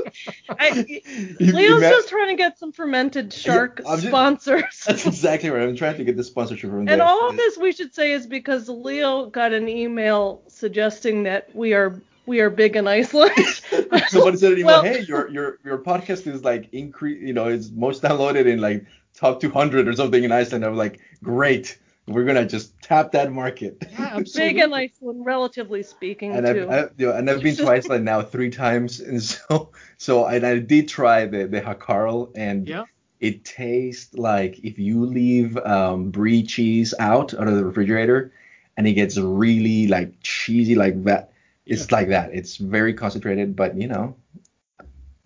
[0.60, 1.02] I,
[1.40, 4.84] Leo's just trying to get some fermented shark yeah, sponsors.
[4.88, 5.68] That's exactly right.
[5.68, 8.28] I'm trying to get the sponsorship from And all of this we should say is
[8.28, 13.34] because Leo got an email suggesting that we are we are big in Iceland.
[14.08, 17.72] Somebody said to well, hey, your your your podcast is like increase, you know, is
[17.72, 20.66] most downloaded in like top 200 or something in Iceland.
[20.66, 21.78] I'm like, great.
[22.06, 23.78] We're gonna just tap that market.
[23.98, 26.68] Yeah, big in Iceland, relatively speaking, and too.
[26.70, 30.26] I've, I, you know, and I've been to Iceland now three times, and so so
[30.26, 32.84] and I did try the the hakarl, and yeah.
[33.22, 38.34] it tastes like if you leave um, brie cheese out out of the refrigerator,
[38.76, 41.32] and it gets really like cheesy like that.
[41.66, 41.96] It's yeah.
[41.96, 42.32] like that.
[42.34, 44.18] It's very concentrated, but you know,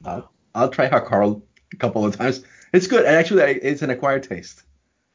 [0.06, 1.42] I'll, I'll try hakarl
[1.74, 2.44] a couple of times.
[2.72, 3.06] It's good.
[3.06, 4.64] And actually, it's an acquired taste.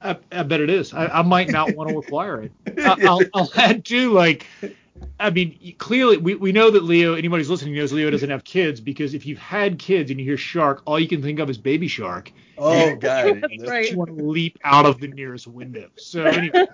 [0.03, 0.93] I, I bet it is.
[0.93, 2.53] I, I might not want to acquire it.
[2.79, 4.47] I, will I'll add too, like
[5.19, 8.45] I mean, clearly we, we know that Leo, anybody who's listening knows Leo doesn't have
[8.45, 11.49] kids because if you've had kids and you hear shark, all you can think of
[11.49, 12.33] is baby shark.
[12.59, 13.91] Oh god, That's right.
[13.91, 15.89] You want to leap out of the nearest window.
[15.97, 16.67] So anyway,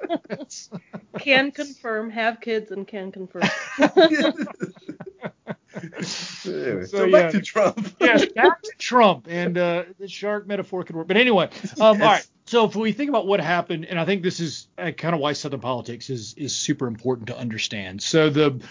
[1.18, 3.44] Can confirm, have kids, and can confirm.
[3.78, 4.32] Anyway,
[6.02, 7.38] So, so, back yeah.
[7.38, 7.96] to Trump.
[8.00, 11.06] yes, back to Trump and uh, the shark metaphor could work.
[11.06, 12.26] But anyway, um, all right.
[12.48, 15.20] So if we think about what happened, and I think this is uh, kind of
[15.20, 18.02] why Southern politics is is super important to understand.
[18.02, 18.62] So the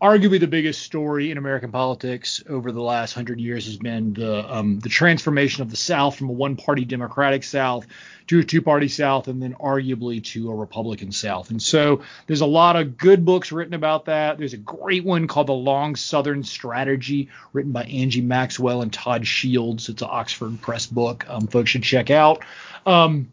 [0.00, 4.54] arguably the biggest story in American politics over the last hundred years has been the
[4.54, 7.86] um, the transformation of the South from a one-party Democratic South
[8.26, 11.50] to a two-party South, and then arguably to a Republican South.
[11.50, 14.36] And so there's a lot of good books written about that.
[14.36, 19.26] There's a great one called The Long Southern Strategy, written by Angie Maxwell and Todd
[19.26, 19.88] Shields.
[19.88, 21.24] It's an Oxford Press book.
[21.28, 22.44] Um, folks should check out.
[22.84, 23.30] Um,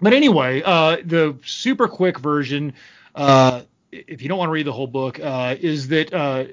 [0.00, 2.74] but anyway, uh, the super quick version.
[3.14, 6.44] Uh, if you don't want to read the whole book, uh, is that uh,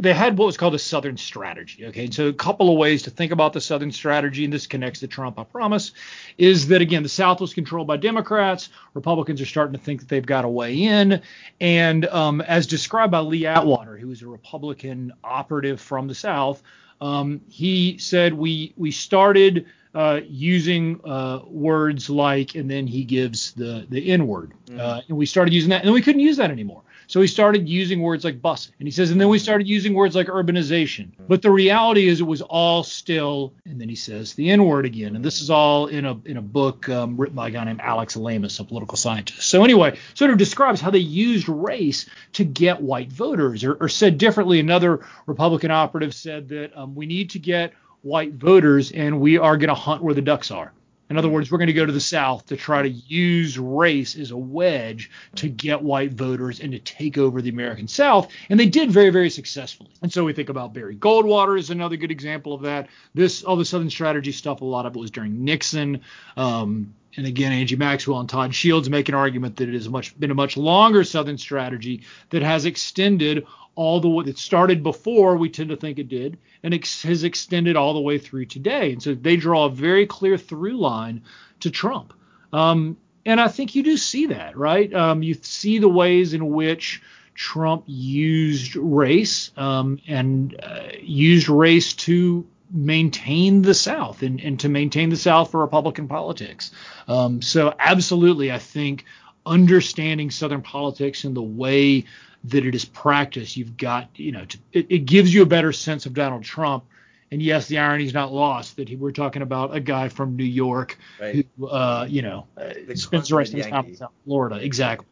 [0.00, 1.86] they had what was called a Southern strategy.
[1.86, 5.00] Okay, so a couple of ways to think about the Southern strategy, and this connects
[5.00, 5.92] to Trump, I promise,
[6.38, 8.70] is that again the South was controlled by Democrats.
[8.94, 11.20] Republicans are starting to think that they've got a way in,
[11.60, 16.62] and um, as described by Lee Atwater, who was a Republican operative from the South,
[17.00, 23.52] um, he said we we started uh, using uh, words like, and then he gives
[23.52, 26.36] the the N word, uh, and we started using that, and then we couldn't use
[26.36, 26.82] that anymore.
[27.06, 29.94] So he started using words like bus, and he says, and then we started using
[29.94, 31.08] words like urbanization.
[31.26, 34.86] But the reality is, it was all still, and then he says the N word
[34.86, 37.64] again, and this is all in a in a book um, written by a guy
[37.64, 39.42] named Alex Lamis, a political scientist.
[39.42, 43.88] So anyway, sort of describes how they used race to get white voters, or, or
[43.88, 47.72] said differently, another Republican operative said that um, we need to get
[48.02, 50.72] white voters, and we are going to hunt where the ducks are.
[51.10, 54.16] In other words, we're going to go to the South to try to use race
[54.16, 58.30] as a wedge to get white voters and to take over the American South.
[58.48, 59.90] And they did very, very successfully.
[60.02, 62.88] And so we think about Barry Goldwater is another good example of that.
[63.12, 66.02] This, all the Southern strategy stuff, a lot of it was during Nixon.
[66.36, 70.18] Um, and again, Angie Maxwell and Todd Shields make an argument that it has much
[70.18, 75.36] been a much longer Southern strategy that has extended all the way that started before
[75.36, 78.92] we tend to think it did, and ex- has extended all the way through today.
[78.92, 81.22] And so they draw a very clear through line
[81.60, 82.12] to Trump.
[82.52, 84.92] Um, and I think you do see that, right?
[84.92, 87.02] Um, you see the ways in which
[87.34, 94.68] Trump used race um, and uh, used race to maintain the South and, and to
[94.68, 96.70] maintain the South for Republican politics.
[97.08, 99.04] Um, so absolutely, I think
[99.44, 102.04] understanding Southern politics and the way
[102.44, 105.72] that it is practiced, you've got, you know, to, it, it gives you a better
[105.72, 106.84] sense of Donald Trump.
[107.32, 110.36] And yes, the irony is not lost that he, we're talking about a guy from
[110.36, 111.46] New York Right.
[111.58, 114.56] who, uh, you know, uh, The spends the rest of his time in South Florida.
[114.56, 115.06] Exactly.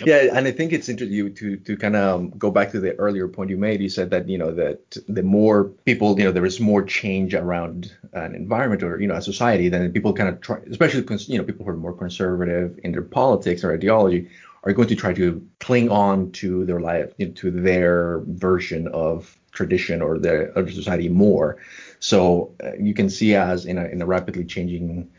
[0.00, 0.08] Yep.
[0.08, 2.94] Yeah, and I think it's interesting you to to kind of go back to the
[2.96, 3.80] earlier point you made.
[3.80, 7.34] You said that you know that the more people, you know, there is more change
[7.34, 11.38] around an environment or you know a society, then people kind of try, especially you
[11.38, 14.28] know people who are more conservative in their politics or ideology,
[14.64, 18.88] are going to try to cling on to their life, you know, to their version
[18.88, 21.58] of tradition or their other society more.
[22.00, 25.10] So uh, you can see as in a in a rapidly changing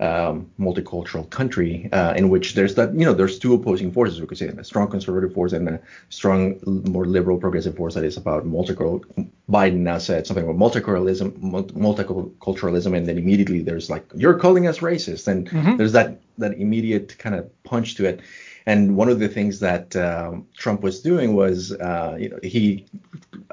[0.00, 4.26] um, multicultural country uh, in which there's that you know there's two opposing forces we
[4.26, 6.58] could say a strong conservative force and a strong
[6.90, 9.04] more liberal progressive force that is about multicultural
[9.48, 11.30] Biden now said something about multiculturalism
[11.72, 15.78] multiculturalism and then immediately there's like you're calling us racist and Mhm.
[15.78, 18.20] there's that that immediate kind of punch to it
[18.66, 22.86] and one of the things that um, Trump was doing was uh, you know he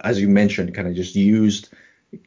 [0.03, 1.69] as you mentioned kind of just used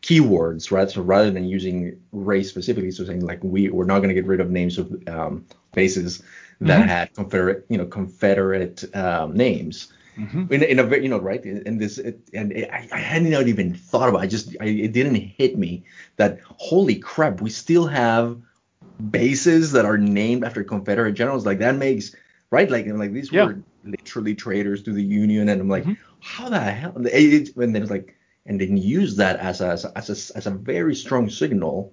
[0.02, 0.90] keywords, right?
[0.90, 4.26] So rather than using race specifically, so saying like we we're not going to get
[4.26, 6.22] rid of names of um, bases
[6.60, 6.88] that Mhm.
[6.88, 9.92] had Confederate, you know, Confederate um, names.
[10.18, 10.50] Mhm.
[10.50, 11.44] In, in a very, you know, right?
[11.44, 14.20] And this, it, and it, I, I hadn't not even thought about.
[14.20, 14.24] It.
[14.24, 15.84] I just, I, it didn't hit me
[16.16, 18.38] that holy crap, we still have
[19.10, 21.46] bases that are named after Confederate generals.
[21.46, 22.14] Like that makes
[22.50, 23.46] right, like, like these Yeah.
[23.46, 25.96] were literally traitors to the Union, and I'm like, Mhm.
[26.20, 26.94] how the hell?
[27.06, 30.50] It, and then it's like, and then use that as a, as a as a
[30.50, 31.92] very strong signal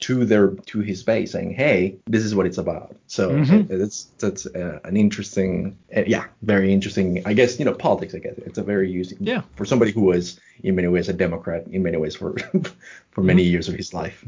[0.00, 2.96] to their to his base, saying, hey, this is what it's about.
[3.06, 3.70] So Mhm.
[3.70, 7.22] it, it's that's uh, an interesting, uh, yeah, very interesting.
[7.26, 8.14] I guess you know politics.
[8.14, 9.42] I guess it's a very using Yeah.
[9.56, 12.34] for somebody who was in many ways a Democrat in many ways for
[13.10, 13.50] for many Mm-hmm.
[13.52, 14.24] years of his life.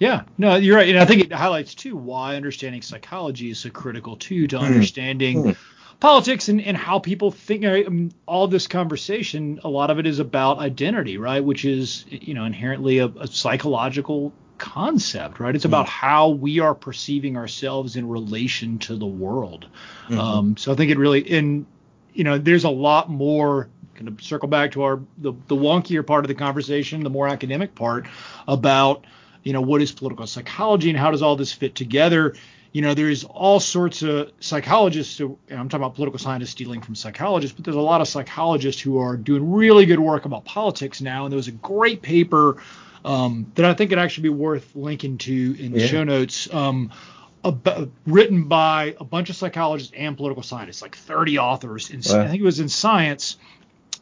[0.00, 3.70] Yeah, no, you're right, and I think it highlights too why understanding psychology is so
[3.70, 5.56] critical too to understanding Mm.
[6.00, 7.64] Politics and, and how people think.
[7.64, 11.42] I mean, all this conversation, a lot of it is about identity, right?
[11.42, 15.54] Which is you know inherently a, a psychological concept, right?
[15.54, 19.66] It's about how we are perceiving ourselves in relation to the world.
[20.08, 20.18] Mhm.
[20.18, 21.66] Um, so I think it really and
[22.12, 23.68] you know, there's a lot more.
[23.94, 27.26] Kind of circle back to our the, the wonkier part of the conversation, the more
[27.26, 28.06] academic part
[28.46, 29.04] about
[29.42, 32.36] you know what is political psychology and how does all this fit together
[32.72, 36.94] you know, there's all sorts of psychologists, who, I'm talking about political scientists stealing from
[36.94, 41.00] psychologists, but there's a lot of psychologists who are doing really good work about politics
[41.00, 41.24] now.
[41.24, 42.62] And there was a great paper
[43.04, 45.86] um, that I think would actually be worth linking to in the yeah.
[45.86, 46.52] show notes.
[46.52, 46.92] Um,
[47.44, 51.90] about, written by a bunch of psychologists and political scientists, like 30 authors.
[51.90, 52.22] In, wow.
[52.22, 53.36] I think it was in Science,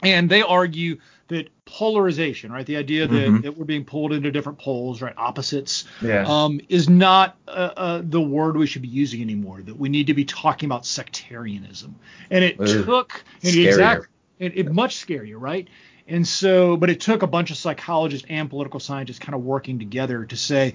[0.02, 3.40] and they argue that polarization, right, the idea that, mm-hmm.
[3.40, 6.24] that we're being pulled into different poles, right, opposites, yeah.
[6.26, 9.62] um, is not uh, uh, the word we should be using anymore.
[9.62, 11.96] That we need to be talking about sectarianism,
[12.30, 12.84] and it Ugh.
[12.84, 14.06] took and exactly
[14.38, 15.68] it, it much scarier, right?
[16.08, 19.78] And so, but it took a bunch of psychologists and political scientists kind of working
[19.78, 20.74] together to say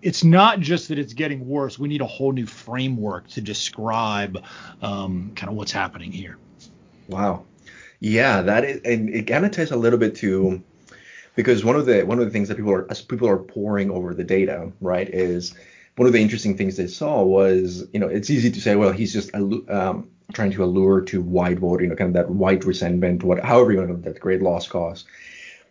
[0.00, 1.78] it's not just that it's getting worse.
[1.78, 4.42] We need a whole new framework to describe
[4.80, 6.38] um, kind of what's happening here.
[7.08, 7.44] Wow.
[8.04, 10.62] Yeah, that is, and it kind of ties a little bit to
[11.36, 13.90] because one of the one of the things that people are as people are pouring
[13.90, 15.54] over the data, right, is
[15.96, 18.92] one of the interesting things they saw was, you know, it's easy to say, well,
[18.92, 22.66] he's just um, trying to allure to white vote, you know, kind of that white
[22.66, 25.06] resentment, what, however you want to, that great loss cause.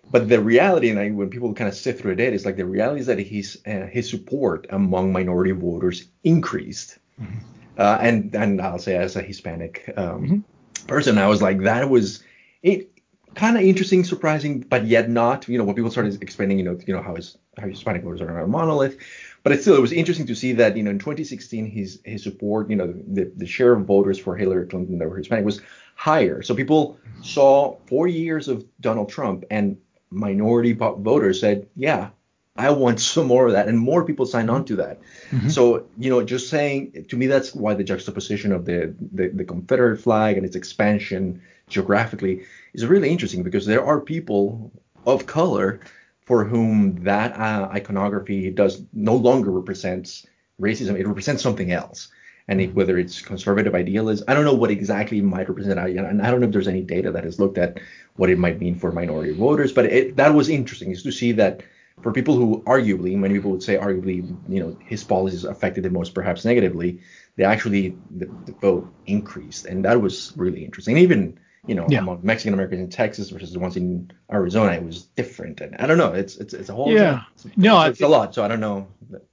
[0.10, 2.58] But the reality, and I, when people kind of sift through the data, is like
[2.58, 7.38] the reality is that his uh, his support among minority voters increased, mm-hmm.
[7.78, 10.40] uh, and and I'll say as a Hispanic um, mm-hmm
[10.88, 11.18] person.
[11.18, 12.24] I was like, that was
[12.62, 12.92] it
[13.36, 15.48] kind of interesting, surprising, but yet not.
[15.48, 18.22] You know, when people started explaining, you know, you know how his how Hispanic voters
[18.22, 18.98] are a monolith,
[19.44, 22.70] but still it was interesting to see that you know in 2016 his his support,
[22.70, 25.62] you know, the the share of voters for Hillary Clinton that were Hispanic was
[25.96, 26.42] higher.
[26.42, 29.78] So people saw four years of Donald Trump and
[30.10, 32.10] minority voters said, yeah,
[32.56, 35.02] I want some more of that, and more people sign on to that.
[35.32, 35.50] Mm-hmm.
[35.50, 39.44] So you know, just saying to me, that's why the juxtaposition of the, the, the
[39.44, 44.72] Confederate flag and its expansion geographically is really interesting because there are people
[45.06, 45.80] of color
[46.22, 50.26] for whom that uh, iconography does no longer represents
[50.62, 52.10] racism; it represents something else.
[52.48, 56.22] And it, whether it's conservative idealism, I don't know what exactly it might represent, and
[56.22, 57.80] I don't know if there's any data that has looked at
[58.18, 59.72] what it might mean for minority voters.
[59.72, 61.64] But it, that was interesting, is to see that
[62.02, 65.90] for people who arguably, many people would say arguably, you know, his policies affected the
[65.90, 67.02] most perhaps negatively,
[67.36, 70.98] they actually the, the vote increased, and that was really interesting.
[70.98, 72.00] even you know, yeah.
[72.00, 75.62] among Mexican Americans in Texas versus the ones in Arizona, it was different.
[75.62, 78.08] And I don't know, it's it's it's a whole yeah, it's, no, it's, it's a
[78.08, 78.36] lot.
[78.36, 78.88] So I don't know.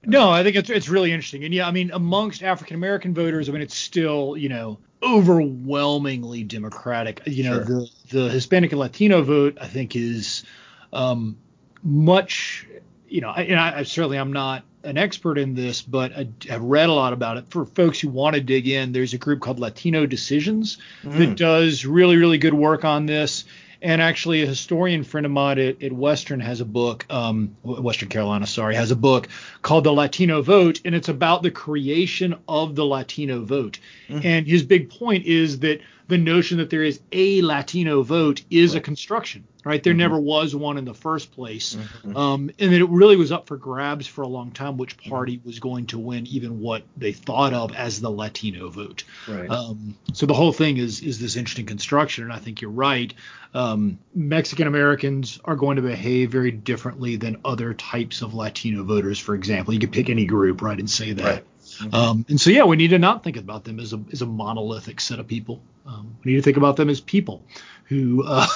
[0.04, 1.44] No, I think it's it's really interesting.
[1.44, 6.44] And yeah, I mean, amongst African American voters, I mean, it's still you know overwhelmingly
[6.44, 7.20] Democratic.
[7.26, 7.64] You know, sure.
[7.64, 10.44] the the Hispanic and Latino vote, I think, is
[10.92, 11.36] um,
[11.82, 12.66] much,
[13.08, 16.62] you know, and I, I certainly I'm not an expert in this, but I have
[16.62, 17.44] read a lot about it.
[17.50, 21.16] For folks who want to dig in, there's a group called Latino Decisions mm.
[21.18, 23.44] that does really, really good work on this.
[23.82, 28.10] And actually, a historian friend of mine at, at Western has a book, um, Western
[28.10, 29.28] Carolina, sorry, has a book
[29.62, 33.78] called The Latino Vote, and it's about the creation of the Latino vote.
[34.10, 34.24] Mm.
[34.24, 38.74] And his big point is that the notion that there is a Latino vote is
[38.74, 38.80] right.
[38.80, 39.82] a construction right?
[39.82, 39.98] There mm-hmm.
[39.98, 41.74] never was one in the first place.
[41.74, 42.16] Mm-hmm.
[42.16, 45.10] Um, and it really was up for grabs for a long time which mm-hmm.
[45.10, 49.04] party was going to win even what they thought of as the Latino vote.
[49.28, 49.50] Right.
[49.50, 53.12] Um, so the whole thing is is this interesting construction, and I think you're right.
[53.52, 59.18] Um, Mexican Americans are going to behave very differently than other types of Latino voters,
[59.18, 59.74] for example.
[59.74, 61.24] You could pick any group, right, and say that.
[61.24, 61.44] Right.
[61.78, 61.94] Mm-hmm.
[61.94, 64.26] Um, and so, yeah, we need to not think about them as a, as a
[64.26, 65.62] monolithic set of people.
[65.86, 67.42] Um, we need to think about them as people
[67.90, 68.46] who uh,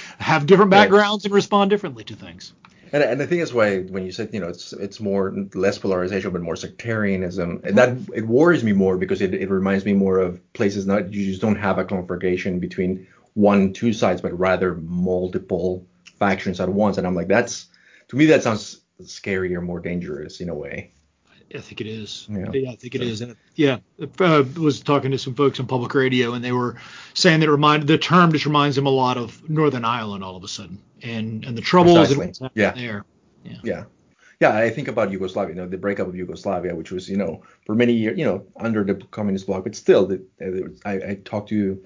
[0.18, 2.54] have different backgrounds and respond differently to things.
[2.92, 5.78] And, and I think that's why when you said you know it's it's more less
[5.78, 10.18] polarization but more sectarianism that it worries me more because it, it reminds me more
[10.18, 14.76] of places not you just don't have a confrontation between one two sides but rather
[14.76, 15.86] multiple
[16.18, 17.66] factions at once and I'm like that's
[18.08, 20.92] to me that sounds scarier more dangerous in a way.
[21.54, 22.26] I think it is.
[22.30, 23.20] Yeah, yeah I think it is.
[23.20, 23.78] And yeah,
[24.18, 26.76] uh, was talking to some folks on public radio, and they were
[27.14, 30.44] saying that reminded the term just reminds them a lot of Northern Ireland all of
[30.44, 32.72] a sudden, and and the troubles and yeah.
[32.72, 33.04] there.
[33.44, 33.58] Yeah.
[33.62, 33.84] Yeah.
[34.40, 37.42] Yeah, I think about Yugoslavia, you know, the breakup of Yugoslavia, which was, you know,
[37.64, 40.22] for many years, you know, under the communist bloc, but still, the,
[40.84, 41.82] I, I talked to,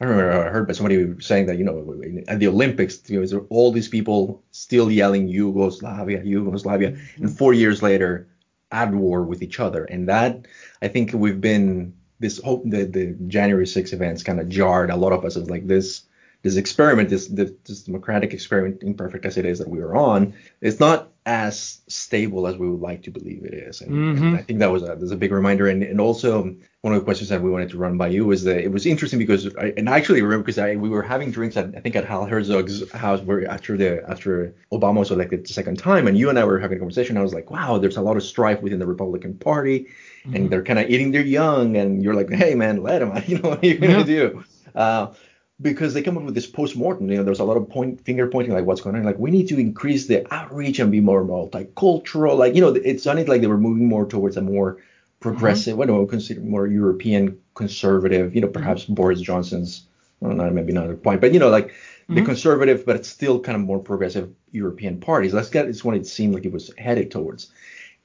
[0.00, 1.94] I remember I heard by somebody saying that, you know,
[2.26, 7.24] at the Olympics, you know, there all these people still yelling Yugoslavia, Yugoslavia, mm-hmm.
[7.24, 8.28] and four years later,
[8.72, 9.84] at war with each other.
[9.84, 10.46] And that,
[10.80, 14.96] I think we've been, this hope, the, the January 6 events kind of jarred a
[14.96, 16.02] lot of us as like this,
[16.42, 20.34] this experiment, this, this, this democratic experiment, imperfect as it is that we were on,
[20.60, 23.80] it's not as stable as we would like to believe it is.
[23.80, 24.26] And, Mhm.
[24.26, 25.68] and I think that was a, that's a big reminder.
[25.68, 28.42] And, and also one of the questions that we wanted to run by you was
[28.42, 31.30] that it was interesting because I, and I actually remember because I, we were having
[31.30, 35.46] drinks at I think at Hal Herzog's house where after the after Obama was elected
[35.46, 37.16] the second time, and you and I were having a conversation.
[37.16, 39.86] I was like, wow, there's a lot of strife within the Republican Party,
[40.24, 43.38] and they're kind of eating their young, and you're like, hey man, let them, you
[43.38, 44.02] know what are you gonna Yeah.
[44.02, 44.44] do?
[44.74, 45.06] Uh,
[45.62, 47.10] because they come up with this post-mortem.
[47.10, 49.04] You know, there's a lot of point finger pointing, like what's going on.
[49.04, 52.36] Like we need to increase the outreach and be more multicultural.
[52.36, 54.78] Like you know, it sounded like they were moving more towards a more
[55.20, 58.34] progressive, what do I consider more European conservative.
[58.34, 59.86] You know, perhaps Boris Johnson's,
[60.20, 61.72] well, not know, maybe not a point but you know, like
[62.08, 62.26] the Mhm.
[62.26, 65.32] conservative, but it's still kind of more progressive European parties.
[65.32, 67.52] That's that is what it seemed like it was headed towards.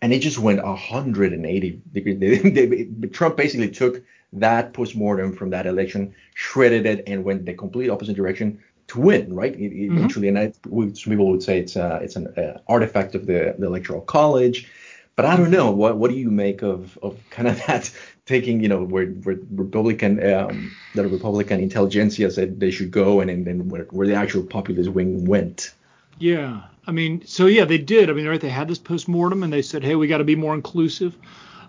[0.01, 2.91] And it just went 180 degrees.
[3.13, 4.03] Trump basically took
[4.33, 9.33] that postmortem from that election, shredded it, and went the complete opposite direction to win,
[9.33, 9.53] right?
[9.53, 9.97] It- Mhm.
[9.97, 13.25] Eventually, and I, would- some people would say it's uh, it's an uh, artifact of
[13.25, 14.67] the, the electoral college.
[15.15, 15.71] But I don't know.
[15.71, 17.89] What what do you make of, of kind of that
[18.25, 23.45] taking, you know, where, where Republican um, the Republican intelligentsia said they should go, and
[23.45, 25.73] then where, where the actual populist wing went.
[26.19, 26.61] Yeah.
[26.85, 28.09] I mean, so yeah, they did.
[28.09, 30.35] I mean, right, they had this postmortem and they said, hey, we got to be
[30.37, 31.17] more inclusive.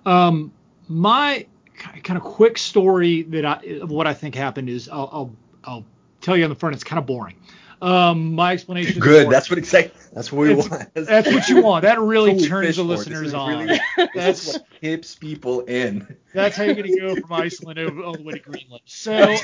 [0.07, 0.53] Um,
[0.89, 1.45] my
[1.79, 5.85] kind of quick story that I, of what I think happened is I'll, I'll, I'll
[6.21, 7.37] tell you on the front, it's kind of boring.
[7.81, 8.99] Um, my explanation.
[9.01, 9.13] Good.
[9.25, 9.31] boring.
[9.31, 9.95] That's what it's like.
[10.11, 10.95] That's what we It's- want.
[10.95, 11.83] That's what you want.
[11.85, 12.89] That really That's what we turns the for.
[12.89, 13.59] This listeners on.
[13.67, 16.17] really- This That's what keeps people in.
[16.35, 18.83] that's how you're gonna go from Iceland over all the way to Greenland.
[18.85, 19.37] So, um,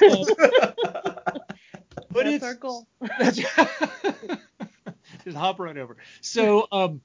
[2.11, 2.87] but That's it's our goal.
[3.18, 3.37] That's
[5.24, 5.97] just hop right over.
[6.20, 7.01] So, um,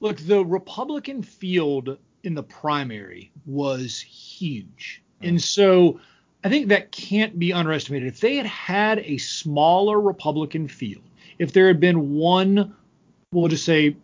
[0.00, 6.00] look, the Republican field in the primary was huge, and so
[6.44, 8.08] I think that can't be underestimated.
[8.08, 11.02] If they had had a smaller Republican field,
[11.38, 12.74] if there had been one,
[13.32, 13.96] we'll just say,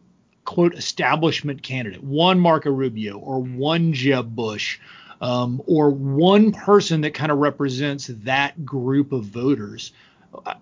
[0.45, 4.81] quote, establishment candidate, one Marco Rubio or one Jeb Bush,
[5.21, 9.93] um, or one person that kind of represents that group of voters.
[10.45, 10.57] I,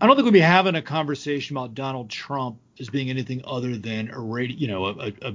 [0.00, 3.76] I don't think we'd be having a conversation about Donald Trump as being anything other
[3.76, 5.34] than a radio, you know, a, a, a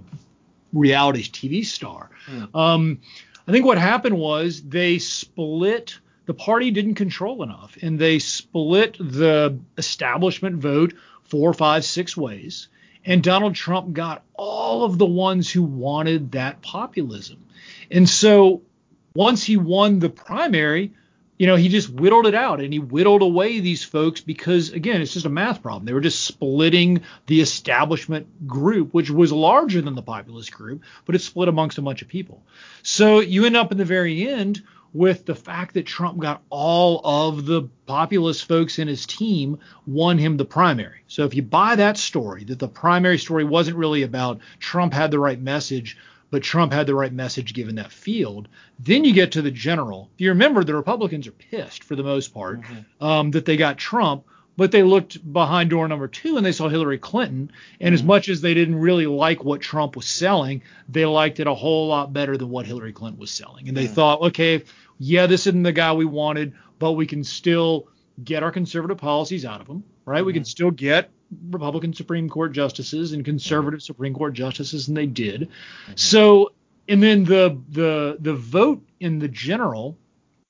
[0.73, 2.09] reality TV star.
[2.25, 2.55] Hmm.
[2.55, 3.01] Um,
[3.47, 5.97] I think what happened was they split.
[6.25, 10.93] The party didn't control enough, and they split the establishment vote
[11.23, 12.67] four, five, six ways.
[13.05, 17.43] And Donald Trump got all of the ones who wanted that populism.
[17.89, 18.61] And so
[19.15, 20.93] once he won the primary,
[21.39, 25.01] you know, he just whittled it out and he whittled away these folks because, again,
[25.01, 25.85] it's just a math problem.
[25.85, 31.15] They were just splitting the establishment group, which was larger than the populist group, but
[31.15, 32.43] it's split amongst a bunch of people.
[32.83, 34.61] So you end up in the very end
[34.93, 40.17] with the fact that Trump got all of the populist folks in his team won
[40.17, 41.03] him the primary.
[41.07, 45.11] So if you buy that story, that the primary story wasn't really about Trump had
[45.11, 45.97] the right message,
[46.31, 48.47] but Trump had the right message given that field,
[48.79, 50.09] then you get to the general.
[50.15, 53.03] If you remember, the Republicans are pissed for the most part mm-hmm.
[53.03, 54.25] um, that they got Trump,
[54.55, 57.51] but they looked behind door number two and they saw Hillary Clinton.
[57.79, 58.07] And as mm-hmm.
[58.07, 61.87] much as they didn't really like what Trump was selling, they liked it a whole
[61.87, 63.67] lot better than what Hillary Clinton was selling.
[63.67, 63.93] And they mm-hmm.
[63.93, 64.63] thought, okay,
[64.99, 67.87] yeah, this isn't the guy we wanted, but we can still
[68.23, 70.25] get our conservative policies out of him, right?
[70.25, 71.09] We can still get
[71.49, 73.85] Republican Supreme Court justices and conservative mm-hmm.
[73.85, 75.41] Supreme Court justices, and they did.
[75.41, 75.93] Mm-hmm.
[75.95, 76.53] So,
[76.87, 79.97] and then the the the vote in the general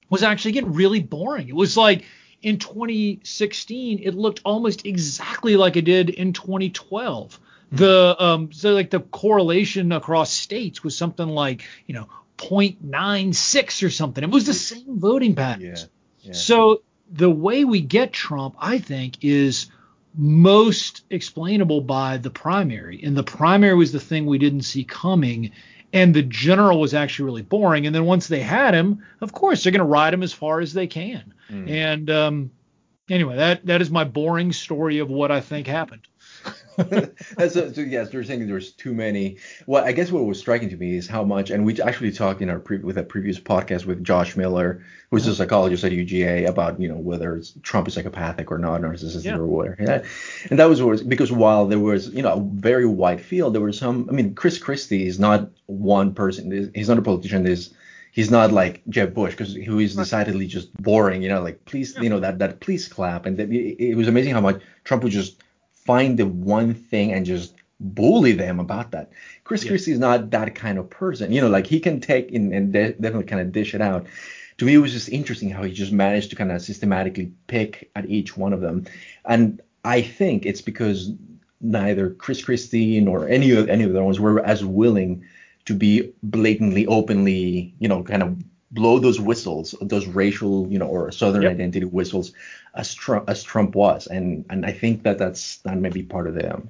[0.09, 1.49] was actually getting really boring.
[1.49, 2.05] It was like
[2.41, 7.33] in 2016, it looked almost exactly like it did in 2012.
[7.33, 7.75] Mm-hmm.
[7.75, 12.07] The um so like the correlation across states was something like you know
[12.37, 14.23] 0.96 or something.
[14.23, 15.87] It was the same voting patterns.
[16.21, 16.33] Yeah.
[16.33, 19.67] So the way we get Trump, I think, is
[20.15, 23.01] most explainable by the primary.
[23.03, 25.51] And the primary was the thing we didn't see coming.
[25.91, 27.85] And the general was actually really boring.
[27.85, 30.59] And then once they had him, of course, they're going to ride him as far
[30.59, 31.33] as they can.
[31.49, 31.69] Mm.
[31.69, 32.51] And um,
[33.09, 36.07] anyway, that that is my boring story of what I think happened.
[37.37, 39.37] A, so yes, they're saying there's too many.
[39.67, 42.41] Well, I guess what was striking to me is how much, and we actually talked
[42.41, 46.47] in our pre- with a previous podcast with Josh Miller, who's a psychologist at UGA,
[46.47, 49.37] about you know whether it's Trump is psychopathic or not, narcissistic Yeah.
[49.37, 49.77] or whatever.
[49.79, 50.03] Yeah.
[50.49, 53.61] And that was was- because while there was you know a very wide field, there
[53.61, 54.07] were some.
[54.09, 56.71] I mean, Chris Christie is not one person.
[56.73, 57.43] He's not a politician.
[57.43, 57.73] There's
[58.11, 61.21] he's not like Jeb Bush because who is decidedly just boring.
[61.21, 64.07] You know, like please, you know that that please clap, and that, it, it was
[64.07, 65.37] amazing how much Trump would just
[65.89, 69.05] find the one thing and just bully them about that.
[69.43, 69.69] Chris Yeah.
[69.69, 71.31] Christie is not that kind of person.
[71.31, 74.05] You know, like he can take in and de- definitely kind of dish it out.
[74.57, 77.71] to me it was just interesting how he just managed to kind of systematically pick
[77.95, 78.77] at each one of them.
[79.33, 79.61] And
[79.97, 80.97] I think it's because
[81.61, 85.11] neither Chris Christie nor any of any of the ones were as willing
[85.69, 88.29] to be blatantly, openly, you know, kind of
[88.71, 91.53] blow those whistles, those racial, you know, or Southern yep.
[91.53, 92.33] identity whistles,
[92.75, 96.27] as Trump as Trump was, and and I think that that's that may be part
[96.27, 96.69] of the um,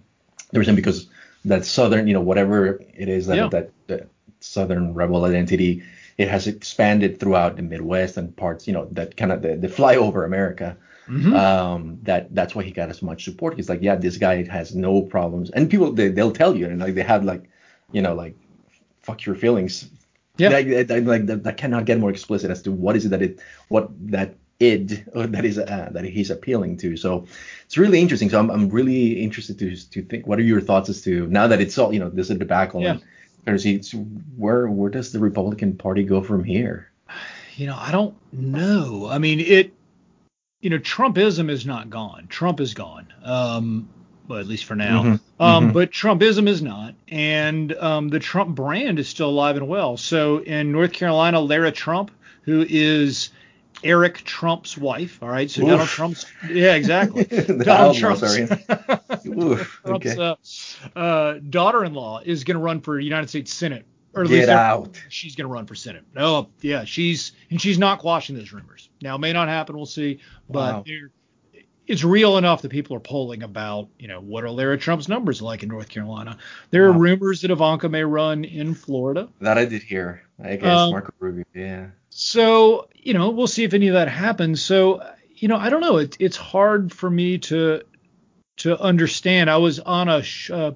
[0.52, 1.08] the reason because
[1.45, 3.47] that Southern, you know, whatever it is that yeah.
[3.50, 4.08] that, that
[4.39, 5.84] Southern rebel identity,
[6.18, 9.68] it has expanded throughout the Midwest and parts, you know, that kind of the, the
[9.68, 10.78] flyover America.
[11.08, 11.36] Mm-hmm.
[11.36, 13.56] Um, that that's why he got as much support.
[13.56, 16.80] He's like, yeah, this guy has no problems, and people they they'll tell you, and
[16.80, 17.50] like they have like,
[17.91, 18.36] you know, like
[19.02, 19.89] fuck your feelings.
[20.38, 20.50] Yeah.
[20.50, 23.39] Like, like that, that cannot get more explicit as to what is it that it
[23.68, 26.97] what that id that is uh, that he's appealing to.
[26.97, 27.26] So
[27.66, 28.30] it's really interesting.
[28.30, 31.47] So I'm I'm really interested to to think what are your thoughts as to now
[31.47, 32.97] that it's all you know this is a debacle yeah.
[33.47, 33.84] and
[34.38, 36.91] where where does the Republican Party go from here?
[37.55, 39.07] You know I don't know.
[39.10, 39.74] I mean it.
[40.62, 42.28] You know Trumpism is not gone.
[42.30, 43.14] Trump is gone.
[43.24, 43.89] Um,
[44.28, 45.03] well, at least for now.
[45.03, 45.41] Mm-hmm.
[45.41, 45.74] Um, mm-hmm.
[45.74, 49.97] But Trumpism is not, and um, the Trump brand is still alive and well.
[49.97, 52.12] So in North Carolina, Lara Trump,
[52.43, 53.30] who is
[53.84, 55.21] Eric Trump's wife.
[55.21, 55.69] All right, so Oof.
[55.69, 57.23] Donald Trump's yeah, exactly.
[57.63, 60.17] Donald Trump's, Oof, Trump's okay.
[60.95, 63.86] uh, uh, daughter-in-law is going to run for United States Senate.
[64.15, 64.99] Or at Get least out.
[65.09, 66.03] She's going to run for Senate.
[66.17, 68.89] Oh, yeah, she's and she's not quashing those rumors.
[69.03, 69.77] Now, it may not happen.
[69.77, 70.19] We'll see,
[70.49, 71.09] but wow
[71.89, 75.41] it's real enough that people are polling about, you know, what are Lara Trump's numbers
[75.41, 76.38] like in North Carolina.
[76.69, 76.95] There wow.
[76.95, 79.27] are rumors that Ivanka may run in Florida.
[79.41, 80.21] That I did hear.
[80.41, 81.45] I guess um, Marco Rubio.
[81.53, 81.88] Yeah.
[82.10, 84.62] So you know, we'll see if any of that happens.
[84.62, 85.01] So
[85.36, 85.97] you know, I don't know.
[85.97, 87.84] It, it's hard for me to
[88.57, 89.49] to understand.
[89.49, 90.74] I was on a, sh- uh,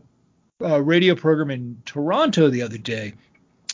[0.62, 3.14] a radio program in Toronto the other day,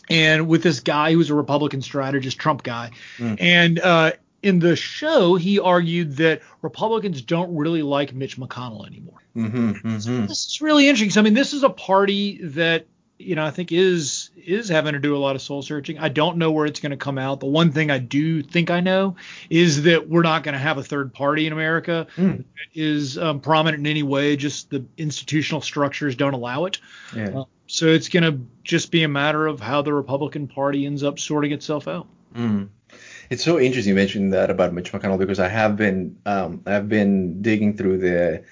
[0.10, 3.38] and with this guy who was a Republican strategist, Trump guy, mm.
[3.39, 9.22] and uh, in the show, he argued that Republicans don't really like Mitch McConnell anymore.
[9.36, 9.99] Mm-hmm, mm-hmm.
[9.99, 11.12] So this is really interesting.
[11.12, 12.88] So, I mean, this is a party that
[13.20, 15.99] you know I think is is having to do a lot of soul searching.
[15.99, 17.41] I don't know where it's going to come out.
[17.41, 19.17] The one thing I do think I know
[19.49, 22.43] is that we're not going to have a third party in America mm.
[22.74, 24.38] is um, prominent in any way.
[24.38, 26.80] Just the institutional structures don't allow it.
[27.15, 27.41] Yeah.
[27.41, 31.03] Uh, so it's going to just be a matter of how the Republican Party ends
[31.03, 32.07] up sorting itself out.
[32.34, 32.70] Mm.
[33.30, 36.89] It's so interesting you mentioned that about Mitch McConnell because I have been um, I've
[36.89, 38.43] been digging through the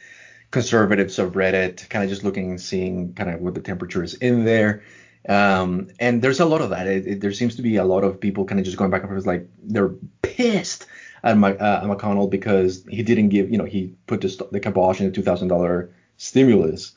[0.52, 4.46] conservative Reddit, kind of just looking and seeing kind of what the temperature is in
[4.46, 4.84] there.
[5.28, 6.88] Um, and there's a lot of that.
[6.88, 9.02] It, it, there seems to be a lot of people kind of just going back
[9.02, 10.86] and forth, like they're pissed
[11.24, 15.02] at, uh, at McConnell because he didn't give, you know, he put the, the kibosh
[15.02, 16.94] in the $2,000 stimulus.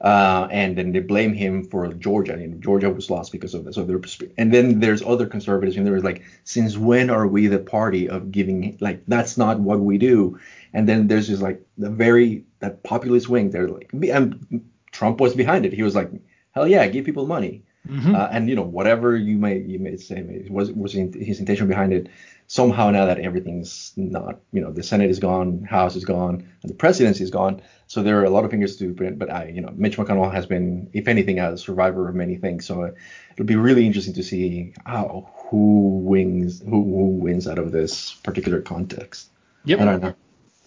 [0.00, 2.34] Uh, and then they blame him for Georgia.
[2.34, 3.76] And Georgia was lost because of this.
[3.76, 4.00] So
[4.36, 8.08] and then there's other conservatives, and there was like, since when are we the party
[8.08, 8.76] of giving?
[8.80, 10.38] Like that's not what we do.
[10.74, 13.50] And then there's just like the very that populist wing.
[13.50, 15.72] They're like, and Trump was behind it.
[15.72, 16.10] He was like,
[16.52, 17.62] hell yeah, give people money.
[17.88, 18.14] Mm-hmm.
[18.14, 21.92] Uh, and you know whatever you may you may say was was his intention behind
[21.92, 22.08] it
[22.46, 26.70] somehow now that everything's not, you know, the Senate is gone, House is gone, and
[26.70, 27.62] the presidency is gone.
[27.88, 29.18] So there are a lot of fingers to print.
[29.18, 32.66] But I, you know, Mitch McConnell has been, if anything, a survivor of many things.
[32.66, 32.94] So
[33.32, 38.14] it'll be really interesting to see how who wins who, who wins out of this
[38.14, 39.30] particular context.
[39.64, 39.80] Yep.
[39.80, 40.14] I don't know.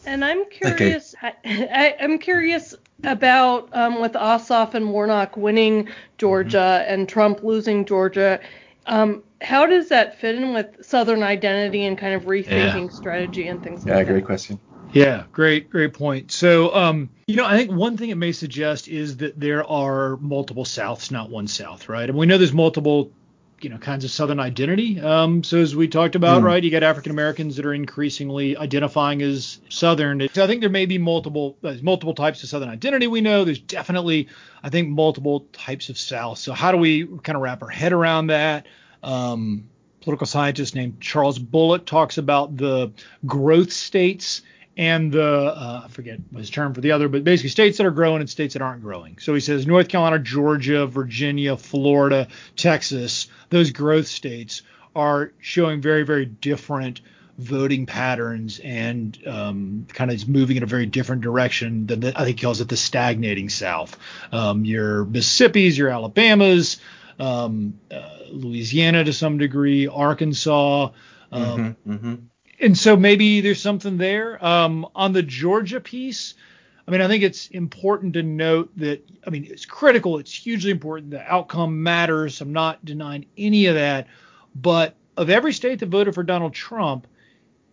[0.05, 1.13] And I'm curious.
[1.23, 1.67] Okay.
[1.71, 2.73] I, am curious
[3.03, 6.93] about um, with Ossoff and Warnock winning Georgia mm-hmm.
[6.93, 8.39] and Trump losing Georgia.
[8.85, 12.89] Um, how does that fit in with Southern identity and kind of rethinking yeah.
[12.89, 14.11] strategy and things yeah, like that?
[14.11, 14.59] Yeah, great question.
[14.91, 16.31] Yeah, great, great point.
[16.31, 20.17] So, um, you know, I think one thing it may suggest is that there are
[20.17, 22.09] multiple Souths, not one South, right?
[22.09, 23.11] And we know there's multiple,
[23.61, 24.99] you know, kinds of Southern identity.
[24.99, 26.45] Um, so as we talked about, mm.
[26.45, 30.27] right, you got African Americans that are increasingly identifying as Southern.
[30.33, 33.05] So I think there may be multiple, there's multiple types of Southern identity.
[33.05, 34.27] We know there's definitely,
[34.63, 36.39] I think, multiple types of South.
[36.39, 38.65] So how do we kind of wrap our head around that?
[39.03, 39.69] Um,
[40.01, 42.91] political scientist named Charles Bullock talks about the
[43.25, 44.41] growth states
[44.77, 47.91] and the uh, I forget his term for the other, but basically states that are
[47.91, 49.17] growing and states that aren't growing.
[49.19, 54.61] So he says North Carolina, Georgia, Virginia, Florida, Texas, those growth states
[54.95, 57.01] are showing very very different
[57.37, 62.25] voting patterns and um, kind of moving in a very different direction than the, I
[62.25, 63.97] think he calls it the stagnating South.
[64.31, 66.77] Um, your Mississippi's, your Alabamas,
[67.19, 70.91] um, uh, Louisiana to some degree, Arkansas.
[71.31, 72.15] Um, mm-hmm, mm-hmm.
[72.61, 74.43] And so maybe there's something there.
[74.43, 76.33] Um, on the Georgia piece,
[76.87, 80.17] I mean, I think it's important to note that, I mean, it's critical.
[80.17, 81.11] It's hugely important.
[81.11, 82.41] The outcome matters.
[82.41, 84.07] I'm not denying any of that.
[84.55, 87.07] But of every state that voted for Donald Trump,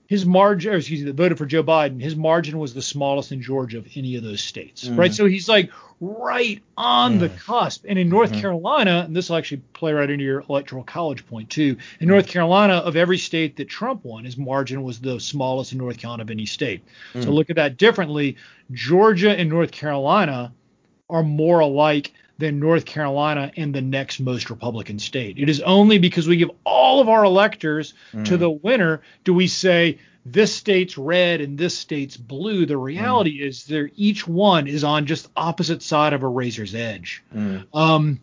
[0.07, 3.33] his margin, or excuse me, that voted for Joe Biden, his margin was the smallest
[3.33, 4.97] in Georgia of any of those states, mm.
[4.97, 5.13] right?
[5.13, 7.21] So he's like right on mm.
[7.21, 7.85] the cusp.
[7.89, 8.41] And in North mm-hmm.
[8.41, 11.77] Carolina, and this will actually play right into your electoral college point too.
[12.01, 15.79] In North Carolina, of every state that Trump won, his margin was the smallest in
[15.79, 16.85] North Carolina of any state.
[17.15, 17.25] Mm.
[17.25, 18.37] So look at that differently.
[18.71, 20.53] Georgia and North Carolina
[21.11, 25.39] are more alike than North Carolina and the next most Republican state.
[25.39, 28.24] It is only because we give all of our electors mm.
[28.26, 32.66] to the winner do we say this state's red and this state's blue.
[32.66, 33.47] The reality mm.
[33.47, 37.22] is they're each one is on just opposite side of a razor's edge.
[37.34, 37.66] Mm.
[37.72, 38.20] Um,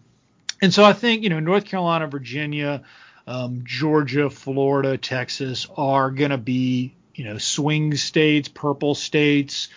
[0.61, 2.83] and so I think you know North Carolina, Virginia,
[3.25, 9.69] um, Georgia, Florida, Texas are going to be you know swing states, purple states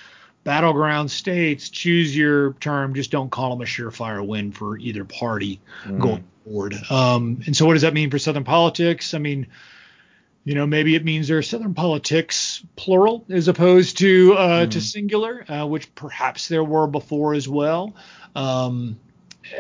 [0.47, 5.61] battleground states, choose your term, just don't call them a surefire win for either party
[5.85, 6.01] mm.
[6.01, 6.75] going forward.
[6.89, 9.13] Um, and so, what does that mean for Southern politics?
[9.13, 9.49] I mean,
[10.45, 14.71] you know, maybe it means there's Southern politics plural as opposed to uh, mm.
[14.71, 17.97] to singular, uh, which perhaps there were before as well.
[18.37, 19.01] Um,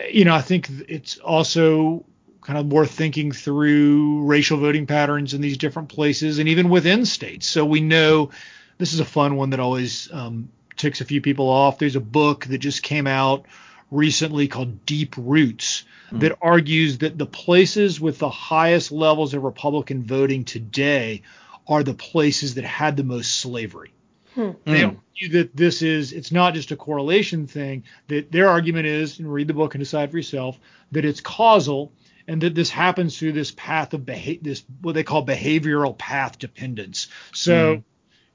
[0.08, 2.04] you know, I think it's also
[2.42, 7.04] kind of more thinking through racial voting patterns in these different places and even within
[7.04, 7.48] states.
[7.48, 8.30] So we know
[8.78, 11.78] this is a fun one that always um, ticks a few people off.
[11.78, 13.46] There's a book that just came out
[13.90, 16.20] recently called Deep Roots mm.
[16.20, 21.22] that argues that the places with the highest levels of Republican voting today
[21.68, 23.92] are the places that had the most slavery.
[24.34, 24.50] Hmm.
[24.64, 24.96] They hmm.
[24.96, 27.84] argue that this is it's not just a correlation thing.
[28.08, 30.60] That their argument is, and read the book and decide for yourself,
[30.92, 31.92] that it's causal
[32.28, 36.38] and that this happens through this path of behavior, this what they call behavioral path
[36.38, 37.08] dependence.
[37.32, 37.76] So.
[37.76, 37.80] Hmm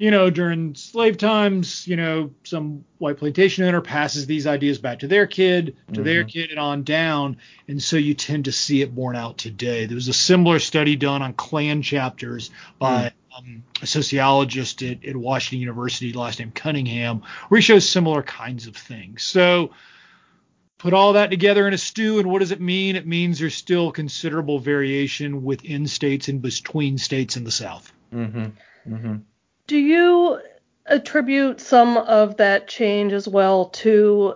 [0.01, 4.97] you know, during slave times, you know, some white plantation owner passes these ideas back
[4.99, 6.03] to their kid, to mm-hmm.
[6.03, 7.37] their kid, and on down.
[7.67, 9.85] And so you tend to see it borne out today.
[9.85, 12.49] There was a similar study done on Klan chapters
[12.79, 13.37] by mm.
[13.37, 18.65] um, a sociologist at, at Washington University, last name Cunningham, where he shows similar kinds
[18.65, 19.21] of things.
[19.21, 19.69] So
[20.79, 22.95] put all that together in a stew, and what does it mean?
[22.95, 27.93] It means there's still considerable variation within states and between states in the South.
[28.11, 28.93] Mm-hmm.
[28.95, 29.15] Mm-hmm.
[29.71, 30.37] Do you
[30.85, 34.35] attribute some of that change as well to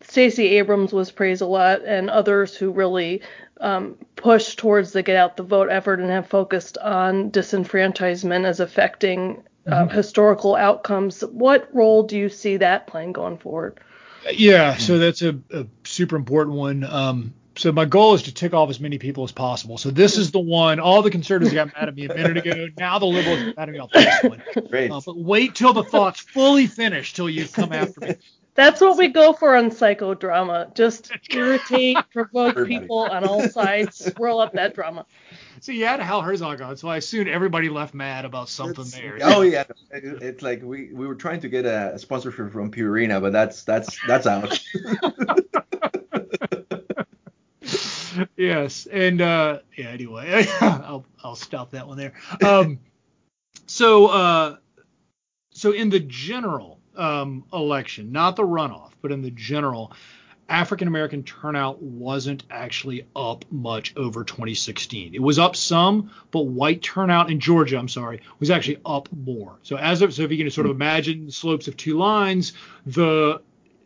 [0.00, 3.20] Stacey Abrams was praised a lot and others who really
[3.60, 8.58] um, pushed towards the get out the vote effort and have focused on disenfranchisement as
[8.58, 9.94] affecting uh, mm-hmm.
[9.94, 11.20] historical outcomes.
[11.20, 13.80] What role do you see that playing going forward?
[14.32, 16.84] Yeah, so that's a, a super important one.
[16.84, 19.76] Um, so my goal is to tick off as many people as possible.
[19.76, 20.80] So this is the one.
[20.80, 22.68] All the conservatives got mad at me a minute ago.
[22.78, 24.42] Now the liberals are mad at me off this one.
[24.68, 24.90] Great.
[24.90, 28.14] Uh, but wait till the thought's fully finished till you come after me.
[28.54, 30.74] That's what we go for on psychodrama.
[30.74, 32.80] Just irritate, provoke everybody.
[32.80, 35.06] people on all sides, swirl up that drama.
[35.60, 38.92] See, you had Hal Herzog on, so I assumed everybody left mad about something it's,
[38.92, 39.18] there.
[39.22, 43.32] Oh yeah, it's like we, we were trying to get a sponsorship from Purina, but
[43.32, 44.58] that's that's that's out.
[48.36, 49.88] Yes, and uh, yeah.
[49.88, 52.12] Anyway, I'll I'll stop that one there.
[52.44, 52.78] Um,
[53.66, 54.56] so uh,
[55.52, 59.92] so in the general um, election, not the runoff, but in the general,
[60.48, 65.14] African American turnout wasn't actually up much over 2016.
[65.14, 69.58] It was up some, but white turnout in Georgia, I'm sorry, was actually up more.
[69.62, 72.52] So as of, so if you can sort of imagine the slopes of two lines,
[72.84, 73.40] the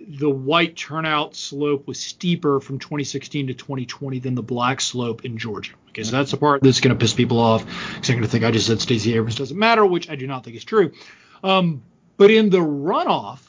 [0.09, 5.39] the white turnout slope was steeper from 2016 to 2020 than the black slope in
[5.39, 5.73] Georgia.
[5.91, 8.31] Okay, so that's the part that's going to piss people off because they're going to
[8.31, 10.93] think I just said Stacey Abrams doesn't matter, which I do not think is true.
[11.43, 11.83] Um,
[12.17, 13.41] but in the runoff,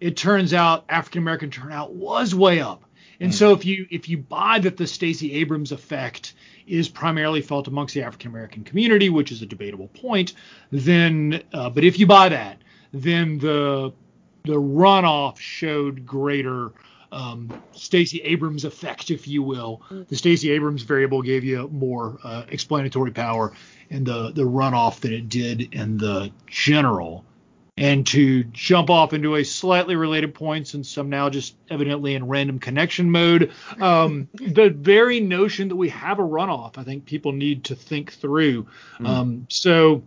[0.00, 2.84] it turns out African American turnout was way up.
[3.20, 3.34] And mm.
[3.34, 6.34] so if you if you buy that the Stacey Abrams effect
[6.66, 10.34] is primarily felt amongst the African American community, which is a debatable point,
[10.70, 12.58] then uh, but if you buy that,
[12.92, 13.92] then the
[14.44, 16.72] the runoff showed greater
[17.12, 19.82] um, Stacey Abrams effect, if you will.
[19.90, 20.08] Mm.
[20.08, 23.52] The Stacey Abrams variable gave you more uh, explanatory power
[23.90, 27.24] in the the runoff than it did in the general.
[27.76, 32.28] And to jump off into a slightly related point, since I'm now just evidently in
[32.28, 37.32] random connection mode, um, the very notion that we have a runoff, I think people
[37.32, 38.66] need to think through.
[38.98, 39.06] Mm.
[39.06, 40.02] Um, so,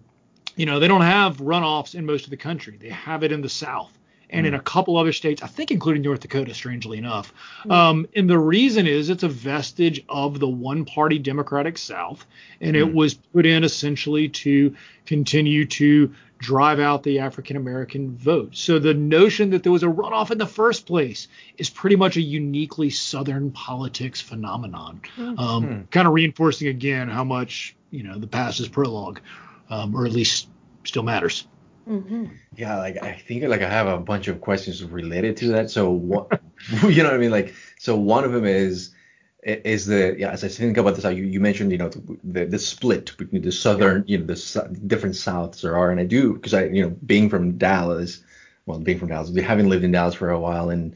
[0.55, 2.77] you know, they don't have runoffs in most of the country.
[2.79, 3.91] They have it in the South
[4.29, 7.33] and in a couple other states, I think including North Dakota, strangely enough.
[7.69, 12.25] Um, and the reason is it's a vestige of the one party Democratic South,
[12.61, 18.55] and it was put in essentially to continue to drive out the African American vote.
[18.55, 22.17] So the notion that there was a runoff in the first place is pretty much
[22.17, 28.27] a uniquely Southern politics phenomenon, um, kind of reinforcing again how much you know the
[28.27, 29.19] past is prologue,
[29.69, 30.47] um, or at least
[30.83, 31.47] still matters.
[31.87, 32.25] Mm-hmm.
[32.55, 35.69] Yeah, like I think like I have a bunch of questions related to that.
[35.69, 36.41] So what,
[36.83, 37.31] you know what I mean?
[37.31, 38.91] Like, so one of them is
[39.43, 41.89] is the yeah as I think about this, how you, you mentioned you know
[42.23, 46.05] the the split between the southern you know the different souths there are, and I
[46.05, 48.23] do because I you know being from Dallas,
[48.65, 50.95] well being from Dallas, having lived in Dallas for a while, and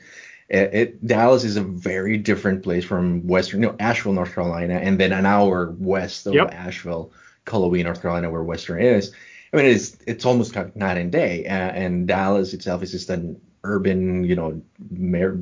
[0.49, 4.75] it, it Dallas is a very different place from Western, you know, Asheville, North Carolina,
[4.75, 6.51] and then an hour west of Yep.
[6.51, 7.11] Asheville,
[7.45, 9.13] Cullowhee, North Carolina, where Western is.
[9.53, 13.39] I mean, it's it's almost night and day, uh, and Dallas itself is just an
[13.63, 15.39] urban, you know, mer-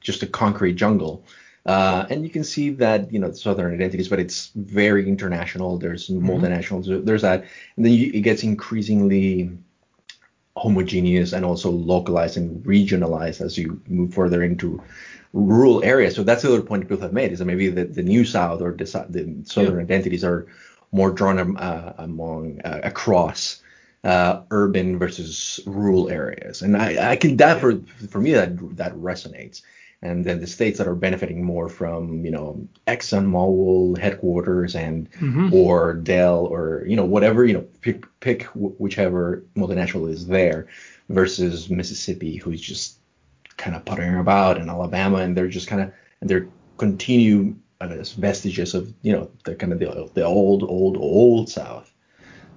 [0.00, 1.24] just a concrete jungle.
[1.66, 5.76] Uh, and you can see that, you know, southern identities, but it's very international.
[5.76, 7.04] There's multinationals.
[7.04, 7.44] There's that,
[7.76, 9.50] and then you, it gets increasingly
[10.56, 14.82] homogeneous and also localized and regionalized as you move further into
[15.32, 16.14] rural areas.
[16.14, 18.60] So that's the other point people have made is that maybe the, the new South
[18.60, 20.46] or the, the southern identities are
[20.92, 23.62] more drawn um, uh, among uh, across
[24.04, 26.62] uh, urban versus rural areas.
[26.62, 29.62] And I, I can that for for me that that resonates.
[30.02, 35.08] And then the states that are benefiting more from you know ExxonMobil headquarters and
[35.52, 40.66] or Dell or you know whatever you know pick pick wh- whichever multinational is there
[41.10, 42.96] versus Mississippi who's just
[43.58, 48.74] kind of puttering about in Alabama and they're just kind of and they're continue vestiges
[48.74, 51.92] of you know the kind of the, the old old old South.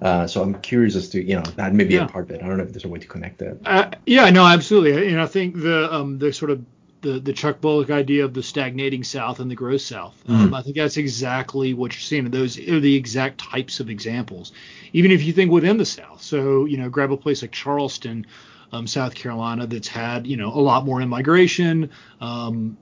[0.01, 2.05] Uh, so I'm curious as to you know that may be Yeah.
[2.05, 2.43] a part of it.
[2.43, 3.57] I don't know if there's a way to connect that.
[3.65, 6.61] Uh, yeah, no, absolutely, and I think the um, the sort of
[7.01, 10.15] the, the Chuck Bullock idea of the stagnating South and the growth South.
[10.29, 12.29] Um, I think that's exactly what you're seeing.
[12.31, 14.53] Those are the exact types of examples.
[14.93, 18.25] Even if you think within the South, so you know, grab a place like Charleston,
[18.71, 21.89] um, South Carolina, that's had you know a lot more immigration.
[22.21, 22.77] Um,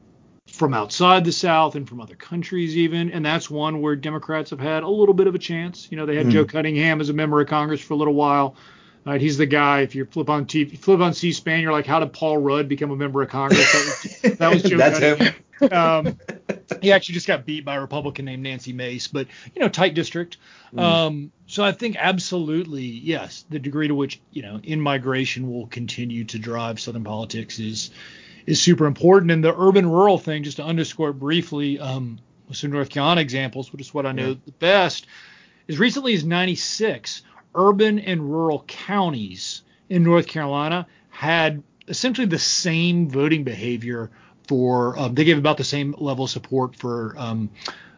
[0.52, 4.60] from outside the South and from other countries even, and that's one where Democrats have
[4.60, 5.88] had a little bit of a chance.
[5.90, 8.56] You know, they had Joe Cunningham as a member of Congress for a little while.
[9.04, 9.82] Right, he's the guy.
[9.82, 12.92] If you flip on TV, flip on C-SPAN, you're like, how did Paul Rudd become
[12.92, 13.72] a member of Congress?
[13.72, 15.34] That was, that was Joe That's Cunningham.
[15.34, 15.36] him.
[15.72, 16.20] Um,
[16.82, 19.94] he actually just got beat by a Republican named Nancy Mace, but you know, tight
[19.94, 20.38] district.
[20.78, 25.68] Um, so I think absolutely yes, the degree to which you know in migration will
[25.68, 27.92] continue to drive Southern politics is
[28.46, 29.32] is super important.
[29.32, 33.82] And the urban-rural thing, just to underscore briefly, um, with some North Carolina examples, which
[33.82, 35.08] is what I know the best,
[35.70, 37.24] as recently as '96,
[37.56, 44.10] urban and rural counties in North Carolina had essentially the same voting behavior
[44.48, 47.50] for um, they gave about the same level of support for um,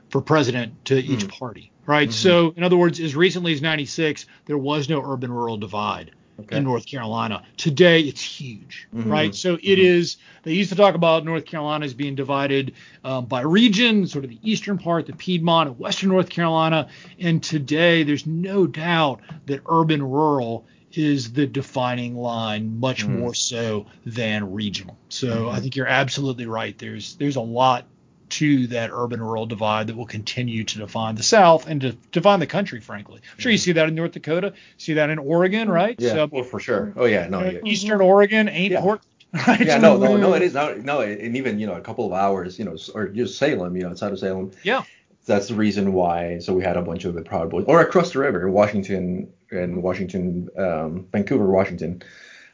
[0.09, 2.11] for president to each party right?
[2.11, 6.57] So in other words as recently as 96 there was no urban rural divide Okay.
[6.57, 7.43] in North Carolina.
[7.57, 9.09] Today it's huge mm-hmm.
[9.09, 9.35] right?
[9.35, 9.81] So it mm-hmm.
[9.81, 12.73] is they used to talk about North Carolina as being divided
[13.03, 16.89] um, by region sort of the eastern part the Piedmont and western North Carolina.
[17.19, 23.19] And today there's no doubt that urban rural is the defining line much mm.
[23.19, 24.97] more so than regional.
[25.09, 25.61] So I mm-hmm.
[25.61, 26.77] think you're absolutely right.
[26.77, 27.85] There's there's a lot
[28.33, 32.39] to that urban rural divide that will continue to define the South and to define
[32.39, 33.21] the country, frankly.
[33.33, 35.95] I'm sure you see that in North Dakota, see that in Oregon, right?
[35.99, 36.93] Yeah, So well, for sure.
[36.95, 37.59] Oh yeah, no, yeah.
[37.65, 38.81] Eastern Oregon ain't Yeah.
[38.81, 39.07] Portland.
[39.47, 39.65] Right?
[39.65, 40.77] Yeah, no, no, no, it is not.
[40.81, 43.81] No, and even you know a couple of hours, you know, or just Salem, you
[43.81, 44.51] know, outside of Salem.
[44.61, 44.83] Yeah.
[45.25, 46.37] That's the reason why.
[46.39, 49.81] So we had a bunch of the Proud Boys, or across the river, Washington and
[49.81, 52.03] Washington, um, Vancouver, Washington.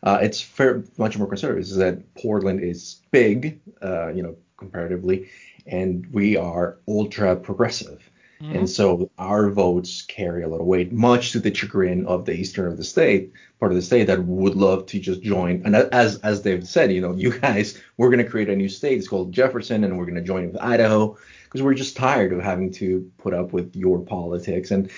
[0.04, 1.64] Uh, it's fair, much more conservative.
[1.64, 5.28] Is that Portland is big, uh, you know, comparatively,
[5.70, 8.10] and we are ultra progressive.
[8.42, 8.56] Mm-hmm.
[8.56, 12.32] And so our votes carry a lot of weight, much to the chagrin of the
[12.32, 15.62] eastern of the state, part of the state that would love to just join.
[15.66, 18.70] And as as they've said, you know, you guys, we're going to create a new
[18.70, 18.98] state.
[18.98, 22.42] It's called Jefferson, and we're going to join with Idaho because we're just tired of
[22.42, 24.72] having to put up with your politics.
[24.72, 24.90] And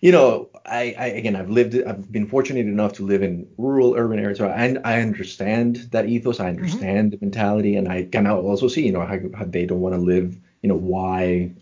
[0.00, 3.94] you know, I, I again, I've lived, I've been fortunate enough to live in rural,
[3.96, 6.62] urban areas, so I, I understand that ethos, I mm-hmm.
[6.62, 9.94] understand the mentality, and I can also see, you know, how, how they don't want
[9.94, 11.52] to live, you know, why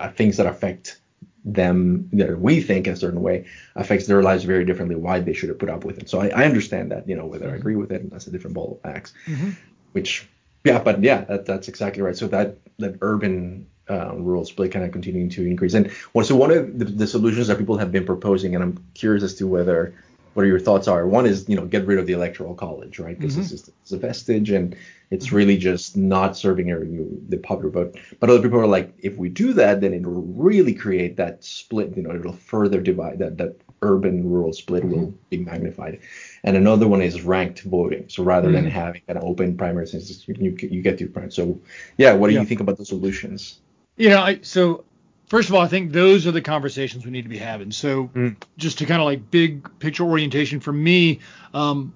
[0.00, 1.00] uh, things that affect
[1.44, 5.32] them that we think in a certain way affects their lives very differently why they
[5.32, 6.08] should have put up with it.
[6.08, 7.56] So i, I understand that you know whether i mm-hmm.
[7.58, 9.12] agree with it that's a different ball of wax.
[9.26, 9.50] Mm-hmm.
[9.92, 10.28] Which
[10.64, 12.16] yeah but yeah that, that's exactly right.
[12.16, 16.36] So that that urban uh, rural split kind of continuing to increase and well, so
[16.36, 19.46] one of the, the solutions that people have been proposing and i'm curious as to
[19.46, 19.92] whether
[20.34, 21.06] what your thoughts are.
[21.06, 23.18] One is, you know, get rid of the electoral college, right?
[23.18, 23.54] Because mm-hmm.
[23.54, 24.76] it's, it's a vestige and
[25.10, 25.36] it's mm-hmm.
[25.36, 27.98] really just not serving the popular vote.
[28.18, 31.96] But other people are like, if we do that, then it'll really create that split.
[31.96, 34.92] You know, it'll further divide that that urban rural split mm-hmm.
[34.92, 36.00] will be magnified.
[36.44, 38.08] And another one is ranked voting.
[38.08, 38.54] So rather mm-hmm.
[38.54, 41.32] than having an open primary, you you get to primary.
[41.32, 41.60] So
[41.98, 42.40] yeah, what do yeah.
[42.40, 43.60] you think about the solutions?
[43.96, 44.84] You know, I, so
[45.28, 47.72] first of all, I think those are the conversations we need to be having.
[47.72, 48.36] So mm.
[48.56, 51.20] just to kind of like big picture orientation for me,
[51.54, 51.94] um,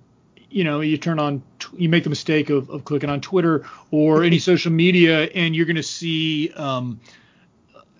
[0.51, 1.43] you know, you turn on,
[1.77, 5.67] you make the mistake of, of clicking on Twitter or any social media, and you're
[5.67, 7.01] going to see um,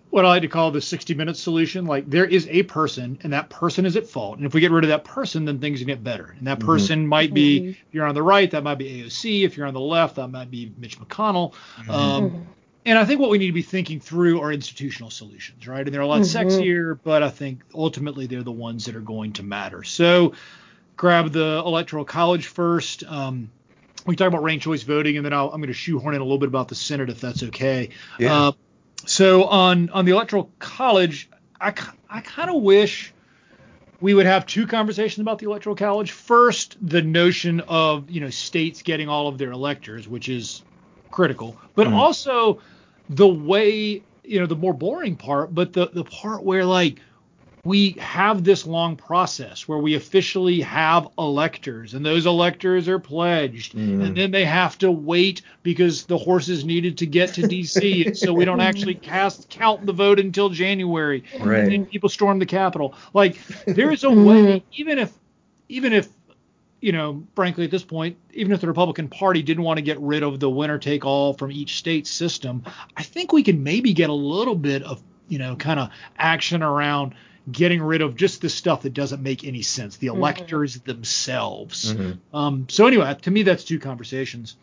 [0.09, 1.85] what I like to call the 60 minute solution.
[1.85, 4.39] Like there is a person, and that person is at fault.
[4.39, 6.35] And if we get rid of that person, then things can get better.
[6.39, 6.67] And that mm-hmm.
[6.67, 7.09] person mm-hmm.
[7.09, 7.71] might be, mm-hmm.
[7.71, 9.45] if you're on the right, that might be AOC.
[9.45, 11.53] If you're on the left, that might be Mitch McConnell.
[11.53, 11.91] Mm-hmm.
[11.91, 12.43] Um, mm-hmm.
[12.87, 15.85] And I think what we need to be thinking through are institutional solutions, right?
[15.85, 16.49] And they're a lot mm-hmm.
[16.49, 19.83] sexier, but I think ultimately they're the ones that are going to matter.
[19.83, 20.35] So
[20.97, 23.03] grab the electoral college first.
[23.05, 23.51] Um,
[24.07, 26.25] we talk about ranked choice voting, and then i am going to shoehorn in a
[26.25, 27.91] little bit about the Senate, if that's okay.
[28.21, 28.49] Yeah.
[28.49, 28.53] Uh,
[29.05, 31.29] so on on the electoral college,
[31.61, 31.75] I
[32.09, 33.13] I kind of wish
[34.01, 36.13] we would have two conversations about the electoral college.
[36.13, 40.63] First, the notion of you know states getting all of their electors, which is
[41.11, 41.97] critical, but mm-hmm.
[41.97, 42.61] also
[43.09, 47.01] the way you know the more boring part, but the the part where like
[47.67, 53.75] we have this long process where we officially have electors and those electors are pledged
[53.75, 54.05] mm.
[54.05, 58.17] and then they have to wait because the horses needed to get to DC and
[58.17, 61.59] so we don't actually cast count the vote until January right.
[61.59, 63.37] and then people storm the Capitol like
[63.67, 65.13] there is a way even if
[65.69, 66.09] even if
[66.81, 69.99] you know, frankly, at this point, even if the Republican Party didn't want to get
[70.01, 72.65] rid of the winner take all from each state system,
[72.97, 76.63] I think we can maybe get a little bit of, you know, kind of action
[76.63, 77.15] around
[77.51, 80.17] getting rid of just the stuff that doesn't make any sense, the mm-hmm.
[80.17, 80.91] electors mm-hmm.
[80.91, 81.95] themselves.
[81.95, 82.37] Mm-hmm.
[82.37, 84.57] Um, so anyway, to me, that's two conversations.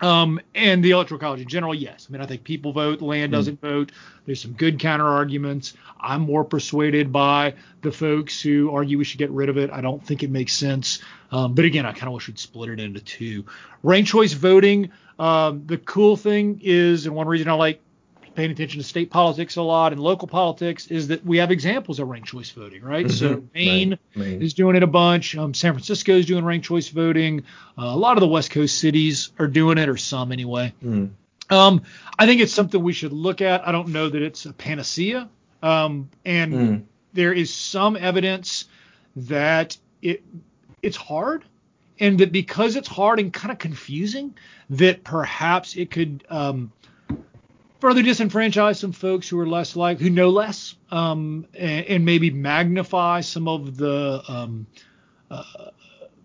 [0.00, 2.06] Um, and the electoral college in general, yes.
[2.08, 3.92] I mean, I think people vote, land mm doesn't vote.
[4.24, 5.74] There's some good counter arguments.
[6.00, 9.70] I'm more persuaded by the folks who argue we should get rid of it.
[9.70, 11.00] I don't think it makes sense.
[11.30, 13.44] Um, but again, I kind of wish we'd split it into two.
[13.82, 14.90] Ranked choice voting.
[15.18, 17.80] Um, the cool thing is, and one reason I like
[18.36, 21.98] paying attention to state politics a lot and local politics is that we have examples
[21.98, 23.06] of ranked choice voting, right?
[23.06, 23.16] Mm-hmm.
[23.16, 24.40] So Maine, right.
[24.40, 25.34] Is doing it a bunch.
[25.36, 27.44] Um, San Francisco is doing ranked choice voting.
[27.78, 30.72] Uh, a lot of the West Coast cities are doing it, or some anyway.
[30.84, 31.10] Mm.
[31.48, 31.82] Um,
[32.18, 33.66] I think it's something we should look at.
[33.66, 35.28] I don't know that it's a panacea,
[35.62, 36.84] um, and mm.
[37.14, 38.66] there is some evidence
[39.16, 40.22] that it
[40.82, 41.44] it's hard,
[41.98, 44.34] and that because it's hard and kind of confusing,
[44.70, 46.72] that perhaps it could um,
[47.80, 52.30] further disenfranchise some folks who are less like who know less um, and, and, maybe
[52.30, 54.66] magnify some of the um,
[55.30, 55.42] uh,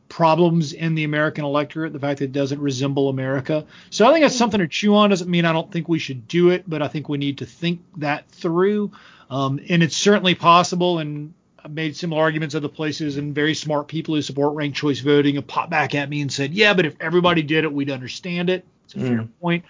[0.10, 3.66] problems in the American electorate, the fact that it doesn't resemble America.
[3.90, 5.10] So I think that's something to chew on.
[5.10, 7.46] Doesn't mean I don't think we should do it, but I think we need to
[7.46, 8.92] think that through.
[9.30, 11.34] Um, and it's certainly possible, and
[11.64, 15.36] I've made similar arguments other places, and very smart people who support ranked choice voting
[15.36, 18.50] have popped back at me and said, yeah, but if everybody did it, we'd understand
[18.50, 18.66] it.
[18.86, 19.08] It's a mm.
[19.08, 19.66] fair point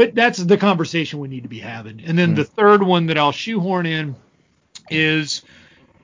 [0.00, 2.00] but that's the conversation we need to be having.
[2.06, 2.36] And then mm.
[2.36, 4.16] the third one that I'll shoehorn in
[4.88, 5.42] is,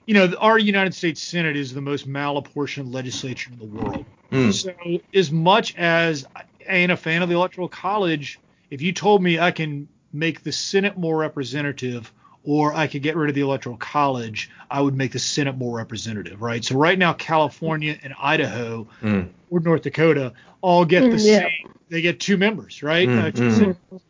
[0.04, 4.04] you know, our United States Senate is the most malapportioned legislature in the world.
[4.30, 4.52] Mm.
[4.52, 8.38] So as much as I ain't a fan of the Electoral College,
[8.68, 12.12] if you told me I can make the Senate more representative
[12.44, 15.74] or I could get rid of the Electoral College, I would make the Senate more
[15.74, 16.62] representative, right?
[16.62, 19.30] So right now, California and Idaho mm.
[19.50, 21.40] Or North Dakota all get the yeah.
[21.40, 21.74] same.
[21.88, 23.08] They get two members, right?
[23.08, 24.00] Mm, uh, mm.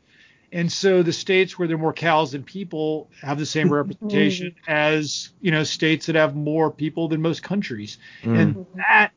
[0.53, 4.55] And so the states where there are more cows than people have the same representation
[4.66, 8.39] as you know states that have more people than most countries, mm.
[8.39, 9.11] and that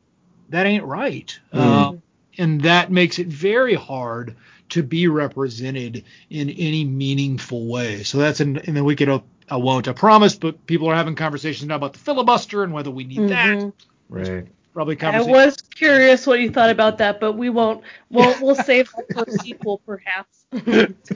[0.49, 1.39] that ain't right.
[1.53, 1.59] Mm.
[1.59, 1.97] Uh,
[2.37, 4.35] and that makes it very hard
[4.69, 8.03] to be represented in any meaningful way.
[8.03, 9.09] So that's an, and then we could,
[9.49, 12.91] I won't, I promise, but people are having conversations now about the filibuster and whether
[12.91, 13.59] we need mm-hmm.
[13.59, 13.73] that.
[14.09, 14.47] Right.
[14.79, 17.83] Probably I was curious what you thought about that, but we won't.
[18.09, 20.45] We'll we'll save that for a sequel, perhaps.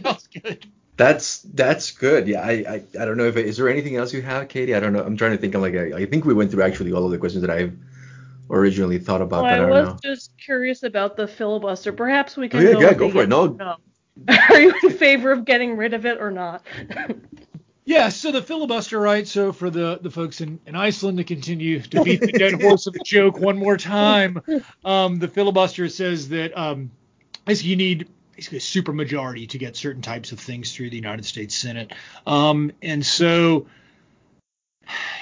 [0.03, 0.69] Sounds good.
[0.97, 2.27] That's that's good.
[2.27, 4.75] Yeah, I, I I don't know if is there anything else you have, Katie?
[4.75, 5.01] I don't know.
[5.01, 5.55] I'm trying to think.
[5.55, 7.73] I'm like I, I think we went through actually all of the questions that I've
[8.49, 9.43] originally thought about.
[9.43, 9.99] Well, I, I was know.
[10.03, 11.93] just curious about the filibuster.
[11.93, 12.59] Perhaps we oh, can.
[12.59, 13.29] Oh, yeah, go, yeah, go for it.
[13.29, 13.45] No.
[13.47, 13.77] no.
[14.49, 16.63] Are you in favor of getting rid of it or not?
[17.85, 19.27] yeah, so the filibuster, right?
[19.27, 22.87] So for the, the folks in, in Iceland to continue to beat the dead horse
[22.87, 24.41] of a joke one more time,
[24.85, 26.91] um, the filibuster says that um,
[27.45, 30.95] basically you need basically a super majority to get certain types of things through the
[30.95, 31.91] United States Senate.
[32.25, 33.67] Um, and so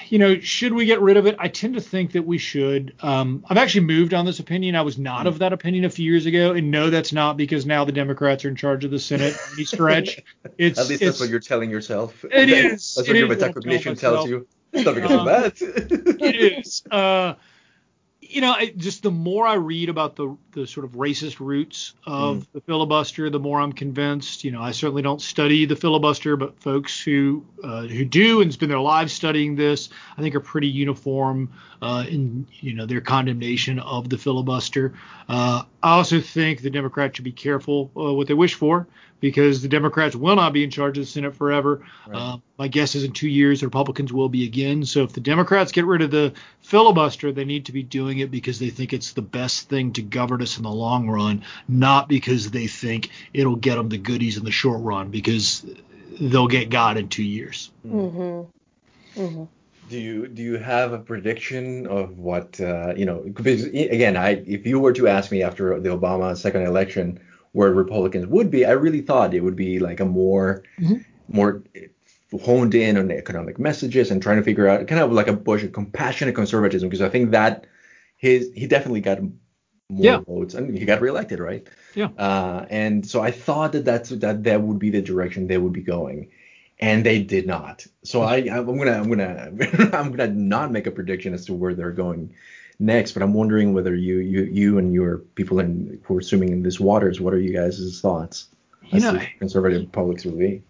[0.09, 1.35] you know, should we get rid of it?
[1.39, 2.93] I tend to think that we should.
[3.01, 4.75] Um, I've actually moved on this opinion.
[4.75, 7.65] I was not of that opinion a few years ago, and no, that's not because
[7.65, 9.35] now the Democrats are in charge of the Senate.
[9.53, 10.19] Any stretch.
[10.57, 12.23] It's, At least it's, that's what you're telling yourself.
[12.25, 12.95] It is.
[12.95, 14.47] That's It what your is metacognition tells you.
[14.73, 15.61] It's not because Um, of that.
[16.19, 16.83] it is.
[16.91, 17.33] Uh,
[18.31, 21.93] you know, I, just the more I read about the the sort of racist roots
[22.05, 22.45] of Mm.
[22.53, 24.43] the filibuster, the more I'm convinced.
[24.43, 28.51] You know, I certainly don't study the filibuster, but folks who uh, who do and
[28.51, 31.51] spend their lives studying this, I think, are pretty uniform
[31.81, 34.93] uh, in you know their condemnation of the filibuster.
[35.29, 38.87] Uh, I also think the Democrats should be careful uh, what they wish for
[39.21, 41.85] because the Democrats will not be in charge of the Senate forever.
[42.07, 42.17] Right.
[42.17, 44.83] Um, my guess is in two years the Republicans will be again.
[44.83, 48.31] So if the Democrats get rid of the filibuster, they need to be doing it
[48.31, 52.09] because they think it's the best thing to govern us in the long run, not
[52.09, 55.65] because they think it'll get them the goodies in the short run because
[56.19, 57.71] they'll get God in two years.
[57.87, 59.21] Mm-hmm.
[59.21, 59.43] Mm-hmm.
[59.89, 63.19] Do you do you have a prediction of what uh, you know?
[63.19, 67.19] Because again, I if you were to ask me after the Obama second election
[67.53, 71.05] where Republicans would be, I really thought it would be like a more Mhm.
[71.27, 71.63] more
[72.41, 75.33] honed in on the economic messages and trying to figure out kind of like a
[75.33, 76.89] Bush, a compassionate conservatism.
[76.89, 77.65] Because I think that
[78.17, 80.19] his he definitely got more Yeah.
[80.19, 81.67] votes and he got reelected, right?
[81.95, 82.09] Yeah.
[82.17, 85.73] Uh, and so I thought that that's that that would be the direction they would
[85.73, 86.29] be going
[86.81, 87.85] and they did not.
[88.03, 89.51] So I, I'm gonna, I'm gonna,
[89.93, 92.33] I'm gonna not make a prediction as to where they're going
[92.79, 93.11] next.
[93.11, 96.63] But I'm wondering whether you, you, you and your people in who are swimming in
[96.63, 98.47] these waters, what are you guys' thoughts?
[98.83, 100.63] You as know, to conservative publics will be.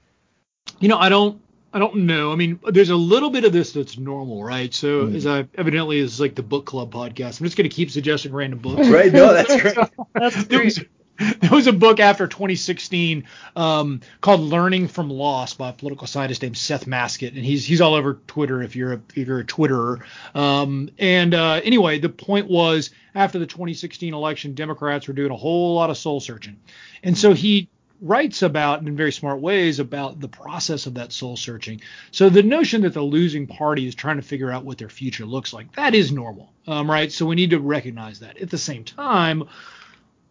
[0.79, 1.41] You know, I don't
[1.73, 2.33] I don't know.
[2.33, 4.73] I mean, there's a little bit of this that's normal, right?
[4.73, 5.15] So Mm.
[5.15, 7.39] as I evidently is like the book club podcast.
[7.39, 8.87] I'm just gonna keep suggesting random books.
[8.89, 9.11] Right?
[9.13, 9.77] No, that's great.
[10.13, 10.65] That's there great.
[10.65, 10.79] was,
[11.39, 16.41] there was a book after 2016 um, called "Learning from Loss" by a political scientist
[16.41, 19.45] named Seth Masket, and he's he's all over Twitter if you're a if you're a
[19.45, 20.01] Twitterer.
[20.33, 25.37] Um, and uh, anyway, the point was after the 2016 election, Democrats were doing a
[25.37, 26.57] whole lot of soul searching,
[27.03, 27.69] and so he
[28.01, 31.79] writes about in very smart ways about the process of that soul searching.
[32.09, 35.25] So the notion that the losing party is trying to figure out what their future
[35.25, 37.11] looks like, that is normal, um, right?
[37.11, 38.37] So we need to recognize that.
[38.37, 39.47] At the same time,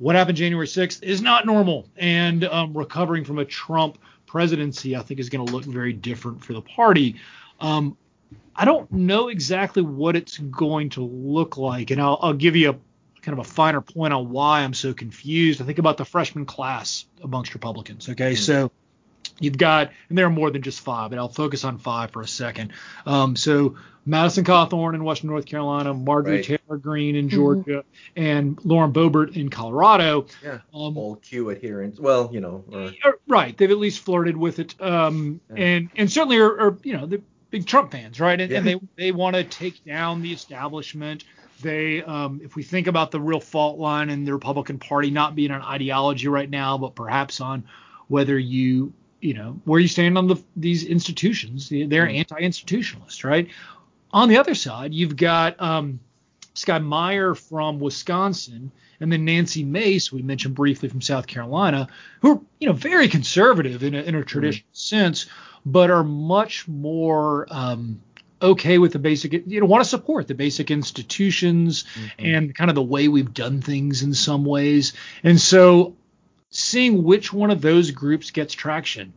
[0.00, 5.02] what happened January 6th is not normal, and um, recovering from a Trump presidency, I
[5.02, 7.16] think, is going to look very different for the party.
[7.60, 7.98] Um,
[8.56, 12.70] I don't know exactly what it's going to look like, and I'll, I'll give you
[12.70, 12.76] a
[13.20, 15.60] kind of a finer point on why I'm so confused.
[15.60, 18.08] I think about the freshman class amongst Republicans.
[18.08, 18.70] Okay, so
[19.40, 22.22] you've got, and there are more than just five, but I'll focus on five for
[22.22, 22.72] a second.
[23.06, 23.76] Um, so
[24.06, 26.44] Madison Cawthorn in Western North Carolina, Marjorie Right.
[26.44, 27.84] Taylor Greene in Georgia,
[28.16, 30.26] and Lauren Boebert in Colorado.
[30.44, 30.60] Yeah.
[30.74, 31.98] Um, All Q adherents.
[31.98, 32.64] Well, you know.
[33.04, 35.62] Or, right, they've at least flirted with it, um, Yeah.
[35.62, 37.20] and and certainly are, are you know the
[37.50, 38.40] big Trump fans, right?
[38.40, 41.24] And, and they they want to take down the establishment.
[41.62, 45.34] They, um, if we think about the real fault line in the Republican Party not
[45.34, 47.64] being on ideology right now, but perhaps on
[48.08, 52.18] whether you you know where you stand on the these institutions, they're Mhm.
[52.18, 53.48] anti-institutionalist, right?
[54.12, 56.00] On the other side, you've got um,
[56.54, 61.86] Sky Meyer from Wisconsin, and then Nancy Mace, we mentioned briefly from South Carolina,
[62.20, 65.26] who are you know very conservative in a, in a traditional sense,
[65.64, 68.00] but are much more um,
[68.42, 71.84] okay with the basic, you know, want to support the basic institutions
[72.18, 75.94] and kind of the way we've done things in some ways, and so
[76.50, 79.12] seeing which one of those groups gets traction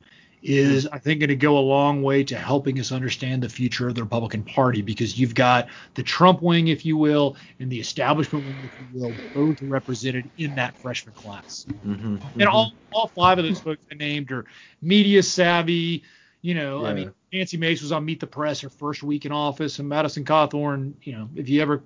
[0.46, 3.88] is I think going to go a long way to helping us understand the future
[3.88, 7.80] of the Republican Party because you've got the Trump wing, if you will, and the
[7.80, 11.66] establishment wing, if you will, both represented in that freshman class.
[11.70, 12.54] Mhm, And mhm.
[12.54, 14.46] all all five of those folks I named are
[14.82, 16.04] media savvy.
[16.42, 19.32] You know, I mean, Nancy Mace was on Meet the Press her first week in
[19.32, 21.82] office, and Madison Cawthorn, you know, if you ever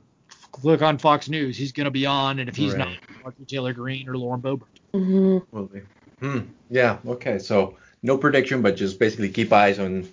[0.52, 2.80] click on Fox News, he's going to be on, and if he's Right.
[2.80, 4.77] not, Marjorie Taylor Greene or Lauren Boebert.
[4.98, 5.82] Hmm Will be.
[6.20, 6.40] Hmm.
[6.70, 6.98] Yeah.
[7.06, 7.40] Okay.
[7.40, 10.08] So no prediction, but just basically keep eyes on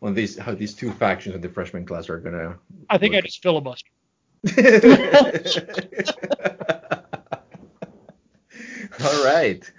[0.00, 2.58] on these how these two factions of the freshman class are gonna.
[2.88, 3.90] I think I just filibuster.
[9.04, 9.70] All right.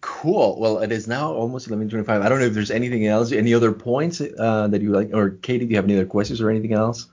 [0.00, 0.58] Cool.
[0.60, 2.08] Well, it is now almost 11:25.
[2.08, 5.30] I don't know if there's anything else, any other points uh, that you like, or
[5.30, 7.06] Katie, do you have any other questions or anything else?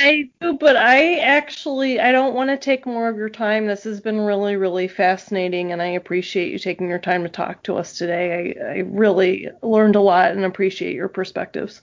[0.00, 3.66] I do, but I actually I don't want to take more of your time.
[3.66, 7.62] This has been really, really fascinating, and I appreciate you taking your time to talk
[7.64, 8.54] to us today.
[8.58, 11.82] I, I really learned a lot and appreciate your perspectives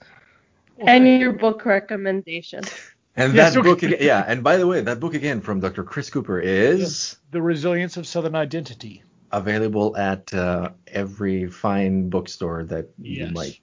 [0.78, 2.64] and your book recommendation.
[3.16, 3.68] And Yes, that okay.
[3.68, 4.24] book, yeah.
[4.26, 5.82] And by the way, that book again from Dr.
[5.82, 9.02] Chris Cooper is The Resilience of Southern Identity.
[9.32, 13.58] available at uh, every fine bookstore that you might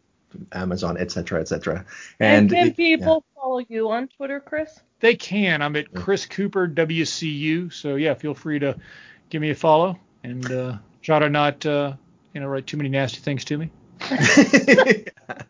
[0.51, 1.85] Amazon, etc., etc.
[2.19, 3.41] And, and can people yeah.
[3.41, 4.79] follow you on Twitter, Chris?
[4.99, 5.61] They can.
[5.61, 7.71] I'm at Chris Cooper WCU.
[7.71, 8.77] So yeah, feel free to
[9.29, 11.93] give me a follow and uh, try to not uh,
[12.33, 13.71] you know write too many nasty things to me.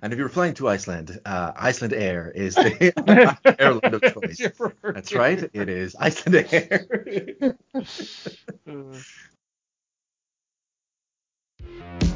[0.00, 2.92] And if you're flying to Iceland, uh, Icelandair is the
[3.58, 4.40] airline of choice.
[4.82, 7.56] That's right, it is Icelandair.
[11.60, 12.07] Uh.